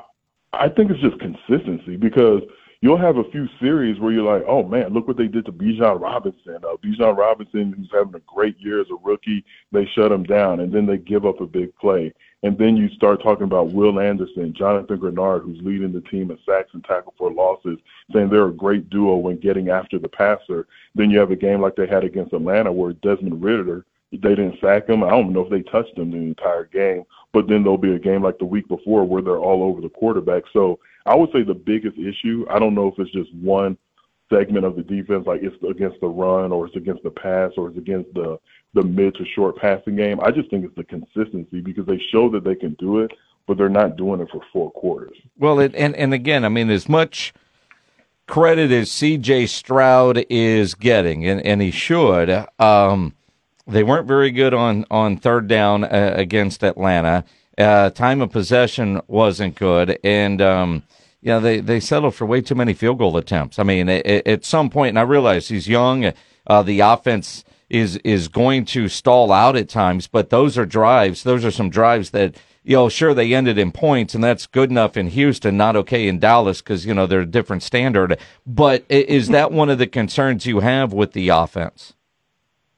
I 0.53 0.69
think 0.69 0.91
it's 0.91 0.99
just 0.99 1.19
consistency 1.19 1.95
because 1.95 2.41
you'll 2.81 2.97
have 2.97 3.17
a 3.17 3.29
few 3.31 3.47
series 3.59 3.99
where 3.99 4.11
you're 4.11 4.23
like, 4.23 4.43
oh 4.47 4.63
man, 4.63 4.93
look 4.93 5.07
what 5.07 5.17
they 5.17 5.27
did 5.27 5.45
to 5.45 5.51
Bijan 5.51 5.99
Robinson. 5.99 6.57
Uh, 6.63 6.75
Bijan 6.83 7.15
Robinson, 7.15 7.73
who's 7.73 7.89
having 7.93 8.15
a 8.15 8.21
great 8.33 8.57
year 8.59 8.81
as 8.81 8.87
a 8.91 8.97
rookie, 9.03 9.45
they 9.71 9.87
shut 9.95 10.11
him 10.11 10.23
down, 10.23 10.59
and 10.59 10.73
then 10.73 10.85
they 10.85 10.97
give 10.97 11.25
up 11.25 11.41
a 11.41 11.45
big 11.45 11.75
play. 11.75 12.13
And 12.43 12.57
then 12.57 12.77
you 12.77 12.89
start 12.89 13.23
talking 13.23 13.45
about 13.45 13.71
Will 13.71 13.99
Anderson, 13.99 14.53
Jonathan 14.53 14.99
Greenard, 14.99 15.43
who's 15.43 15.59
leading 15.63 15.91
the 15.91 16.01
team 16.01 16.29
in 16.29 16.37
sacks 16.45 16.69
and 16.73 16.83
tackle 16.83 17.15
for 17.17 17.31
losses, 17.31 17.79
saying 18.13 18.29
they're 18.29 18.47
a 18.47 18.53
great 18.53 18.89
duo 18.89 19.15
when 19.15 19.39
getting 19.39 19.69
after 19.69 19.97
the 19.97 20.07
passer. 20.07 20.67
Then 20.93 21.09
you 21.09 21.17
have 21.17 21.31
a 21.31 21.35
game 21.35 21.61
like 21.61 21.75
they 21.75 21.87
had 21.87 22.03
against 22.03 22.33
Atlanta 22.33 22.71
where 22.71 22.93
Desmond 22.93 23.43
Ridder, 23.43 23.85
they 24.11 24.35
didn't 24.35 24.59
sack 24.61 24.87
him. 24.87 25.03
I 25.03 25.09
don't 25.09 25.33
know 25.33 25.41
if 25.41 25.49
they 25.49 25.63
touched 25.63 25.97
him 25.97 26.11
the 26.11 26.17
entire 26.17 26.65
game, 26.65 27.03
but 27.33 27.47
then 27.47 27.63
there'll 27.63 27.77
be 27.77 27.95
a 27.95 27.99
game 27.99 28.23
like 28.23 28.37
the 28.37 28.45
week 28.45 28.67
before 28.67 29.03
where 29.03 29.23
they're 29.23 29.39
all 29.39 29.63
over 29.63 29.81
the 29.81 29.89
quarterback. 29.89 30.43
So 30.53 30.79
I 31.07 31.15
would 31.15 31.31
say 31.31 31.41
the 31.41 31.55
biggest 31.55 31.97
issue, 31.97 32.45
I 32.51 32.59
don't 32.59 32.75
know 32.75 32.87
if 32.87 32.99
it's 32.99 33.11
just 33.11 33.33
one 33.33 33.77
segment 34.29 34.65
of 34.65 34.75
the 34.75 34.83
defense, 34.83 35.25
like 35.25 35.41
it's 35.43 35.55
against 35.69 35.99
the 36.01 36.07
run 36.07 36.51
or 36.51 36.67
it's 36.67 36.75
against 36.75 37.03
the 37.03 37.11
pass 37.11 37.51
or 37.57 37.69
it's 37.69 37.77
against 37.77 38.13
the 38.13 38.37
the 38.73 38.83
mid 38.83 39.15
to 39.15 39.25
short 39.25 39.57
passing 39.57 39.95
game. 39.95 40.19
I 40.21 40.31
just 40.31 40.49
think 40.49 40.65
it's 40.65 40.75
the 40.75 40.83
consistency 40.83 41.61
because 41.61 41.85
they 41.85 41.99
show 42.11 42.29
that 42.31 42.43
they 42.43 42.55
can 42.55 42.73
do 42.73 42.99
it, 42.99 43.11
but 43.47 43.57
they're 43.57 43.69
not 43.69 43.97
doing 43.97 44.21
it 44.21 44.29
for 44.31 44.41
four 44.51 44.71
quarters. 44.71 45.17
Well, 45.37 45.59
it, 45.59 45.73
and 45.75 45.95
and 45.95 46.13
again, 46.13 46.45
I 46.45 46.49
mean, 46.49 46.69
as 46.69 46.87
much 46.87 47.33
credit 48.27 48.71
as 48.71 48.91
C.J. 48.91 49.47
Stroud 49.47 50.25
is 50.29 50.75
getting, 50.75 51.25
and 51.25 51.41
and 51.41 51.61
he 51.61 51.71
should. 51.71 52.45
Um, 52.59 53.15
they 53.65 53.83
weren't 53.83 54.07
very 54.07 54.31
good 54.31 54.53
on 54.53 54.85
on 54.91 55.17
third 55.17 55.47
down 55.47 55.83
uh, 55.83 56.13
against 56.15 56.63
Atlanta. 56.63 57.23
Uh, 57.57 57.89
time 57.89 58.21
of 58.21 58.31
possession 58.31 59.01
wasn't 59.07 59.55
good, 59.55 59.97
and 60.03 60.41
um, 60.41 60.83
you 61.21 61.29
know 61.29 61.39
they 61.39 61.59
they 61.59 61.79
settled 61.79 62.15
for 62.15 62.25
way 62.25 62.41
too 62.41 62.55
many 62.55 62.73
field 62.73 62.99
goal 62.99 63.17
attempts. 63.17 63.59
I 63.59 63.63
mean, 63.63 63.89
it, 63.89 64.05
it, 64.05 64.27
at 64.27 64.45
some 64.45 64.69
point, 64.69 64.89
and 64.89 64.99
I 64.99 65.03
realize 65.03 65.47
he's 65.47 65.67
young. 65.67 66.13
Uh, 66.45 66.63
the 66.63 66.79
offense 66.79 67.43
is 67.69 67.97
is 67.97 68.27
going 68.27 68.65
to 68.65 68.87
stall 68.87 69.31
out 69.31 69.55
at 69.55 69.69
times, 69.69 70.07
but 70.07 70.29
those 70.29 70.57
are 70.57 70.65
drives. 70.65 71.23
Those 71.23 71.43
are 71.43 71.51
some 71.51 71.69
drives 71.69 72.11
that 72.11 72.35
you 72.67 72.75
know, 72.75 72.89
sure 72.89 73.13
they 73.13 73.33
ended 73.33 73.57
in 73.57 73.71
points, 73.71 74.13
and 74.13 74.21
that's 74.21 74.45
good 74.45 74.69
enough 74.69 74.97
in 74.97 75.07
Houston, 75.07 75.55
not 75.55 75.77
okay 75.77 76.05
in 76.05 76.19
Dallas 76.19 76.61
because 76.61 76.85
you 76.85 76.93
know 76.93 77.07
they're 77.07 77.21
a 77.21 77.25
different 77.25 77.63
standard. 77.63 78.19
But 78.45 78.83
is 78.89 79.29
that 79.29 79.53
one 79.53 79.69
of 79.69 79.77
the 79.77 79.87
concerns 79.87 80.45
you 80.45 80.59
have 80.59 80.91
with 80.91 81.13
the 81.13 81.29
offense? 81.29 81.93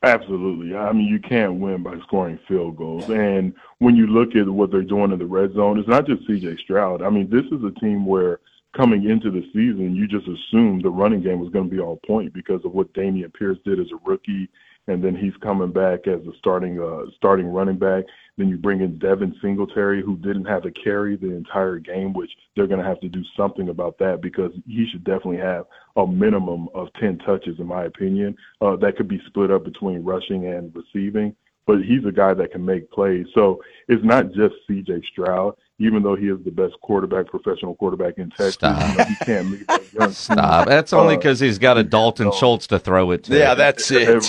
Absolutely. 0.01 0.75
I 0.75 0.93
mean, 0.93 1.07
you 1.07 1.19
can't 1.19 1.55
win 1.55 1.83
by 1.83 1.97
scoring 2.07 2.39
field 2.47 2.77
goals. 2.77 3.09
And 3.09 3.53
when 3.79 3.97
you 3.97 4.07
look 4.07 4.35
at 4.35 4.47
what 4.47 4.71
they're 4.71 4.81
doing 4.81 5.11
in 5.11 5.19
the 5.19 5.25
red 5.25 5.53
zone, 5.53 5.77
it's 5.77 5.89
not 5.89 6.07
just 6.07 6.27
CJ 6.27 6.59
Stroud. 6.59 7.01
I 7.01 7.09
mean, 7.09 7.29
this 7.29 7.45
is 7.51 7.63
a 7.65 7.77
team 7.79 8.05
where 8.05 8.39
coming 8.75 9.09
into 9.09 9.29
the 9.29 9.41
season, 9.51 9.95
you 9.95 10.07
just 10.07 10.27
assumed 10.27 10.83
the 10.83 10.89
running 10.89 11.21
game 11.21 11.39
was 11.39 11.49
going 11.49 11.69
to 11.69 11.75
be 11.75 11.81
all 11.81 11.99
point 12.07 12.33
because 12.33 12.63
of 12.63 12.71
what 12.71 12.93
Dameon 12.93 13.33
Pierce 13.33 13.57
did 13.65 13.79
as 13.79 13.87
a 13.91 14.09
rookie 14.09 14.49
and 14.89 15.03
then 15.03 15.15
he's 15.15 15.35
coming 15.41 15.71
back 15.71 16.07
as 16.07 16.19
a 16.25 16.35
starting 16.37 16.81
uh, 16.81 17.09
starting 17.15 17.47
running 17.47 17.77
back. 17.77 18.05
Then 18.39 18.47
you 18.47 18.57
bring 18.57 18.79
in 18.79 18.97
Devin 18.99 19.35
Singletary, 19.41 20.01
who 20.01 20.15
didn't 20.15 20.45
have 20.45 20.63
a 20.63 20.71
carry 20.71 21.17
the 21.17 21.29
entire 21.29 21.77
game, 21.77 22.13
which 22.13 22.31
they're 22.55 22.67
going 22.67 22.81
to 22.81 22.87
have 22.87 23.01
to 23.01 23.09
do 23.09 23.21
something 23.35 23.67
about 23.67 23.97
that 23.99 24.21
because 24.21 24.53
he 24.65 24.87
should 24.89 25.03
definitely 25.03 25.39
have 25.39 25.65
a 25.97 26.07
minimum 26.07 26.69
of 26.73 26.87
10 27.01 27.17
touches, 27.17 27.59
in 27.59 27.67
my 27.67 27.83
opinion. 27.83 28.37
Uh, 28.61 28.77
that 28.77 28.95
could 28.95 29.09
be 29.09 29.21
split 29.27 29.51
up 29.51 29.65
between 29.65 30.05
rushing 30.05 30.47
and 30.47 30.73
receiving, 30.73 31.35
but 31.67 31.79
he's 31.83 32.05
a 32.07 32.13
guy 32.13 32.33
that 32.33 32.53
can 32.53 32.63
make 32.63 32.89
plays. 32.91 33.25
So 33.35 33.61
it's 33.89 34.05
not 34.05 34.27
just 34.27 34.55
C.J. 34.69 35.01
Stroud, 35.11 35.55
even 35.77 36.01
though 36.01 36.15
he 36.15 36.29
is 36.29 36.41
the 36.45 36.51
best 36.51 36.75
quarterback, 36.81 37.25
professional 37.27 37.75
quarterback 37.75 38.19
in 38.19 38.29
Texas. 38.29 38.53
Stop. 38.53 38.89
You 38.91 38.97
know, 38.99 39.03
he 39.03 39.15
can't 39.25 39.51
leave 39.51 39.67
that 39.67 39.93
young 39.93 40.11
Stop. 40.13 40.67
That's 40.69 40.93
only 40.93 41.17
because 41.17 41.41
he's 41.41 41.59
got 41.59 41.77
a 41.77 41.83
Dalton 41.83 42.31
Schultz 42.31 42.67
to 42.67 42.79
throw 42.79 43.11
it 43.11 43.25
to. 43.25 43.37
Yeah, 43.37 43.55
that's 43.55 43.91
it. 43.91 44.25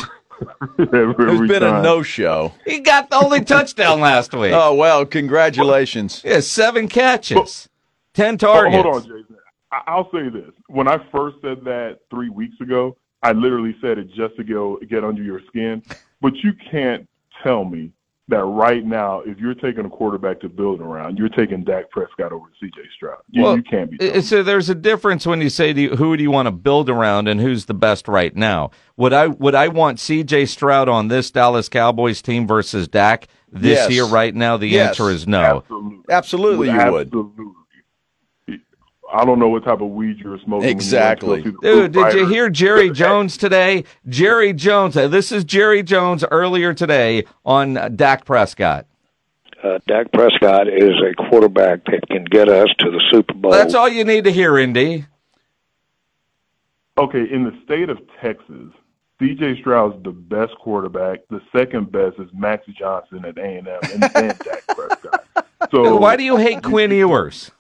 Every, 0.79 0.89
every 1.01 1.27
There's 1.27 1.49
been 1.49 1.63
time. 1.63 1.81
a 1.81 1.83
no 1.83 2.03
show. 2.03 2.53
He 2.67 2.81
got 2.81 3.11
the 3.11 3.17
only 3.17 3.45
touchdown 3.45 4.01
last 4.01 4.33
week. 4.35 4.53
Oh 4.55 4.75
well, 4.75 5.05
congratulations. 5.07 6.23
Yeah, 6.25 6.41
seven 6.41 6.89
catches, 6.89 7.69
ten 8.15 8.39
targets. 8.39 8.83
Hold 8.83 8.97
on, 8.97 9.03
Jason. 9.03 9.37
I- 9.73 9.83
I'll 9.87 10.11
say 10.11 10.29
this. 10.29 10.51
When 10.69 10.89
I 10.89 10.99
first 11.13 11.37
said 11.43 11.65
that 11.65 11.99
three 12.11 12.29
weeks 12.31 12.57
ago, 12.61 12.97
I 13.23 13.33
literally 13.33 13.77
said 13.81 13.99
it 13.99 14.09
just 14.15 14.37
to 14.37 14.45
go 14.45 14.79
get 14.89 15.05
under 15.05 15.23
your 15.23 15.41
skin. 15.49 15.83
But 16.21 16.35
you 16.43 16.53
can't 16.71 17.09
tell 17.43 17.65
me 17.65 17.93
that 18.31 18.45
right 18.45 18.85
now, 18.85 19.21
if 19.21 19.39
you're 19.39 19.55
taking 19.55 19.85
a 19.85 19.91
quarterback 19.91 20.41
to 20.41 20.49
build 20.49 20.81
around, 20.81 21.19
you're 21.19 21.29
taking 21.29 21.63
Dak 21.65 21.91
Prescott 21.91 22.33
over 22.33 22.47
C.J. 22.61 22.81
Stroud. 22.97 23.19
You, 23.31 23.43
Well, 23.43 23.57
you 23.57 23.63
can't 23.63 23.91
be. 23.91 23.99
Telling. 23.99 24.23
So 24.23 24.43
there's 24.43 24.69
a 24.69 24.75
difference 24.75 25.27
when 25.27 25.41
you 25.41 25.51
say, 25.51 25.73
do 25.73 25.81
you, 25.83 25.91
"Who 25.97 26.17
do 26.17 26.23
you 26.23 26.31
want 26.31 26.47
to 26.47 26.53
build 26.53 26.89
around?" 26.89 27.29
and 27.29 27.41
who's 27.41 27.67
the 27.67 27.75
best 27.75 28.09
right 28.09 28.35
now. 28.35 28.71
Would 28.97 29.13
I 29.13 29.27
would 29.29 29.55
I 29.55 29.69
want 29.69 30.01
C.J. 30.01 30.47
Stroud 30.47 30.89
on 30.89 31.09
this 31.09 31.31
Dallas 31.31 31.69
Cowboys 31.69 32.23
team 32.23 32.47
versus 32.47 32.89
Dak 32.89 33.29
this 33.53 33.79
Yes. 33.79 33.91
year 33.91 34.05
right 34.07 34.35
now? 34.35 34.57
The 34.57 34.69
Yes. 34.69 34.89
answer 34.91 35.11
is 35.11 35.27
no. 35.29 35.63
Absolutely. 35.69 35.99
Absolutely, 36.11 36.67
you 36.71 36.93
would. 36.93 37.07
Absolutely. 37.09 37.45
I 39.13 39.25
don't 39.25 39.39
know 39.39 39.49
what 39.49 39.65
type 39.65 39.81
of 39.81 39.89
weed 39.91 40.19
you're 40.19 40.39
smoking. 40.39 40.51
when 40.51 40.63
you 40.65 40.71
Exactly. 40.71 41.43
go 41.43 41.45
see 41.45 41.51
the 41.51 41.59
Dude, 41.63 41.95
Foo 41.95 42.05
did 42.05 42.15
you 42.15 42.27
hear 42.27 42.49
Jerry 42.51 42.91
Jones 42.91 43.37
today? 43.37 43.85
Jerry 44.09 44.53
Jones. 44.53 44.97
uh, 44.97 45.09
This 45.09 45.33
is 45.33 45.45
Jerry 45.45 45.83
Jones 45.83 46.25
earlier 46.31 46.73
today 46.75 47.25
on 47.45 47.77
uh, 47.77 47.89
Dak 47.89 48.25
Prescott. 48.25 48.87
uh, 49.65 49.79
Dak 49.87 50.13
Prescott 50.13 50.69
is 50.69 50.95
a 51.03 51.15
quarterback 51.29 51.85
that 51.87 52.07
can 52.09 52.25
get 52.25 52.49
us 52.49 52.69
to 52.79 52.91
the 52.91 53.01
Super 53.11 53.35
Bowl. 53.35 53.51
That's 53.53 53.75
all 53.75 53.89
you 53.89 54.05
need 54.05 54.25
to 54.25 54.33
hear, 54.33 54.57
ND. 54.65 55.07
Okay, 56.99 57.27
in 57.31 57.45
the 57.45 57.53
state 57.65 57.89
of 57.89 57.99
Texas, 58.21 58.73
C.J. 59.19 59.61
Stroud's 59.61 60.03
the 60.03 60.11
best 60.13 60.53
quarterback. 60.59 61.21
The 61.31 61.41
second 61.55 61.91
best 61.93 62.19
is 62.19 62.29
Max 62.35 62.67
Johnson 62.79 63.25
at 63.25 63.39
A&M, 63.39 63.67
and 63.67 64.03
then 64.03 64.29
Dak 64.45 64.67
Prescott. 64.69 65.27
So 65.71 65.97
Why 65.97 66.17
do 66.17 66.25
you 66.25 66.37
hate 66.37 66.63
Quinn 66.65 66.91
Ewers? 66.91 67.51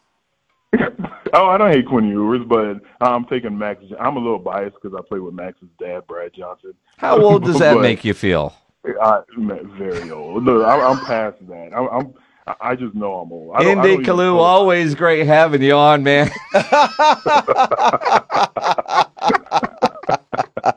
Oh, 1.33 1.47
I 1.47 1.59
don't 1.59 1.71
hate 1.71 1.87
Quinn 1.87 2.09
Ewers, 2.09 2.43
but 2.47 2.81
I'm 3.01 3.25
taking 3.27 3.57
Max. 3.57 3.83
I'm 3.99 4.16
a 4.16 4.21
little 4.21 4.38
biased 4.38 4.77
because 4.81 4.99
I 4.99 5.07
played 5.07 5.21
with 5.21 5.35
Max's 5.35 5.69
dad, 5.79 6.07
Brad 6.07 6.33
Johnson. 6.35 6.75
How 6.97 7.21
old 7.21 7.45
does 7.45 7.59
that 7.59 7.81
make 7.81 8.05
you 8.05 8.14
feel? 8.14 8.55
I, 8.85 9.21
very 9.37 10.11
old. 10.11 10.45
Look, 10.45 10.66
I'm, 10.66 10.81
I'm 10.81 11.05
past 11.05 11.37
that. 11.49 11.73
I'm, 11.75 11.88
I'm. 11.88 12.14
I 12.61 12.75
just 12.75 12.95
know 12.95 13.16
I'm 13.16 13.31
old. 13.31 13.55
I 13.55 13.62
ND 13.62 14.05
Kalu, 14.05 14.35
always 14.35 14.95
great 14.95 15.27
having 15.27 15.62
you 15.62 15.75
on, 15.75 16.03
man. 16.03 16.31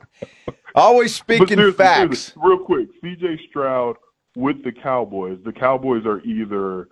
Always 0.74 1.14
speaking 1.14 1.72
facts. 1.72 2.32
real 2.36 2.58
quick, 2.58 2.88
C.J. 3.00 3.38
Stroud 3.48 3.96
with 4.34 4.64
the 4.64 4.72
Cowboys. 4.72 5.38
The 5.44 5.52
Cowboys 5.52 6.04
are 6.04 6.20
either 6.22 6.88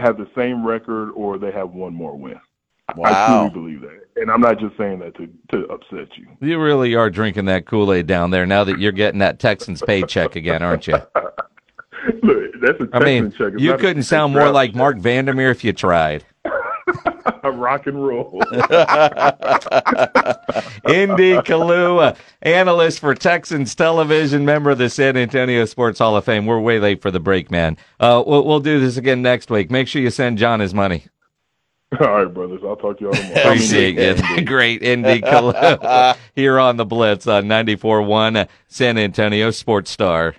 have 0.00 0.16
the 0.16 0.28
same 0.36 0.64
record 0.64 1.10
or 1.10 1.38
they 1.38 1.50
have 1.50 1.70
one 1.70 1.94
more 1.94 2.16
win. 2.16 2.40
I 2.88 3.26
truly 3.26 3.50
believe 3.50 3.80
that, 3.82 4.06
and 4.16 4.30
I'm 4.30 4.40
not 4.40 4.58
just 4.58 4.76
saying 4.76 5.00
that 5.00 5.16
to 5.16 5.28
to 5.52 5.66
upset 5.66 6.16
you. 6.16 6.28
You 6.40 6.60
really 6.60 6.94
are 6.94 7.10
drinking 7.10 7.46
that 7.46 7.66
Kool 7.66 7.92
Aid 7.92 8.06
down 8.06 8.30
there 8.30 8.46
now 8.46 8.64
that 8.64 8.78
you're 8.78 8.92
getting 8.92 9.20
that 9.20 9.38
Texans 9.38 9.82
paycheck 9.82 10.36
again, 10.36 10.62
aren't 10.62 10.86
you? 10.86 10.94
Look, 12.22 12.52
that's 12.60 12.80
a 12.80 12.86
Texan 12.86 12.88
I 12.92 12.98
mean, 13.04 13.30
check. 13.32 13.54
It's 13.54 13.62
you 13.62 13.76
couldn't 13.76 14.02
sound 14.02 14.34
more 14.34 14.50
like 14.50 14.70
check. 14.70 14.76
Marc 14.76 14.98
Vandermeer 14.98 15.50
if 15.50 15.64
you 15.64 15.72
tried. 15.72 16.24
rock 17.44 17.86
and 17.86 18.04
roll. 18.04 18.42
ND 20.86 21.40
Kalua, 21.44 22.16
analyst 22.42 23.00
for 23.00 23.14
Texans 23.14 23.74
television, 23.74 24.44
member 24.44 24.70
of 24.70 24.78
the 24.78 24.90
San 24.90 25.16
Antonio 25.16 25.64
Sports 25.64 25.98
Hall 25.98 26.16
of 26.16 26.24
Fame. 26.24 26.46
We're 26.46 26.60
way 26.60 26.78
late 26.78 27.00
for 27.00 27.10
the 27.10 27.20
break, 27.20 27.50
man. 27.50 27.76
Uh, 28.00 28.22
we'll, 28.26 28.44
we'll 28.44 28.60
do 28.60 28.80
this 28.80 28.96
again 28.96 29.22
next 29.22 29.50
week. 29.50 29.70
Make 29.70 29.88
sure 29.88 30.02
you 30.02 30.10
send 30.10 30.38
John 30.38 30.60
his 30.60 30.74
money. 30.74 31.04
All 32.00 32.24
right, 32.24 32.32
brothers. 32.32 32.60
I'll 32.64 32.76
talk 32.76 32.98
to 32.98 33.04
y'all 33.04 33.12
tomorrow. 33.12 33.40
Appreciate 33.44 33.96
you. 33.98 34.44
Great 34.44 34.82
ND 34.82 35.22
Kalua 35.22 36.16
here 36.34 36.58
on 36.58 36.76
the 36.76 36.84
Blitz 36.84 37.26
on 37.26 37.44
94.1 37.44 38.48
San 38.68 38.98
Antonio 38.98 39.50
Sports 39.50 39.90
Star. 39.90 40.34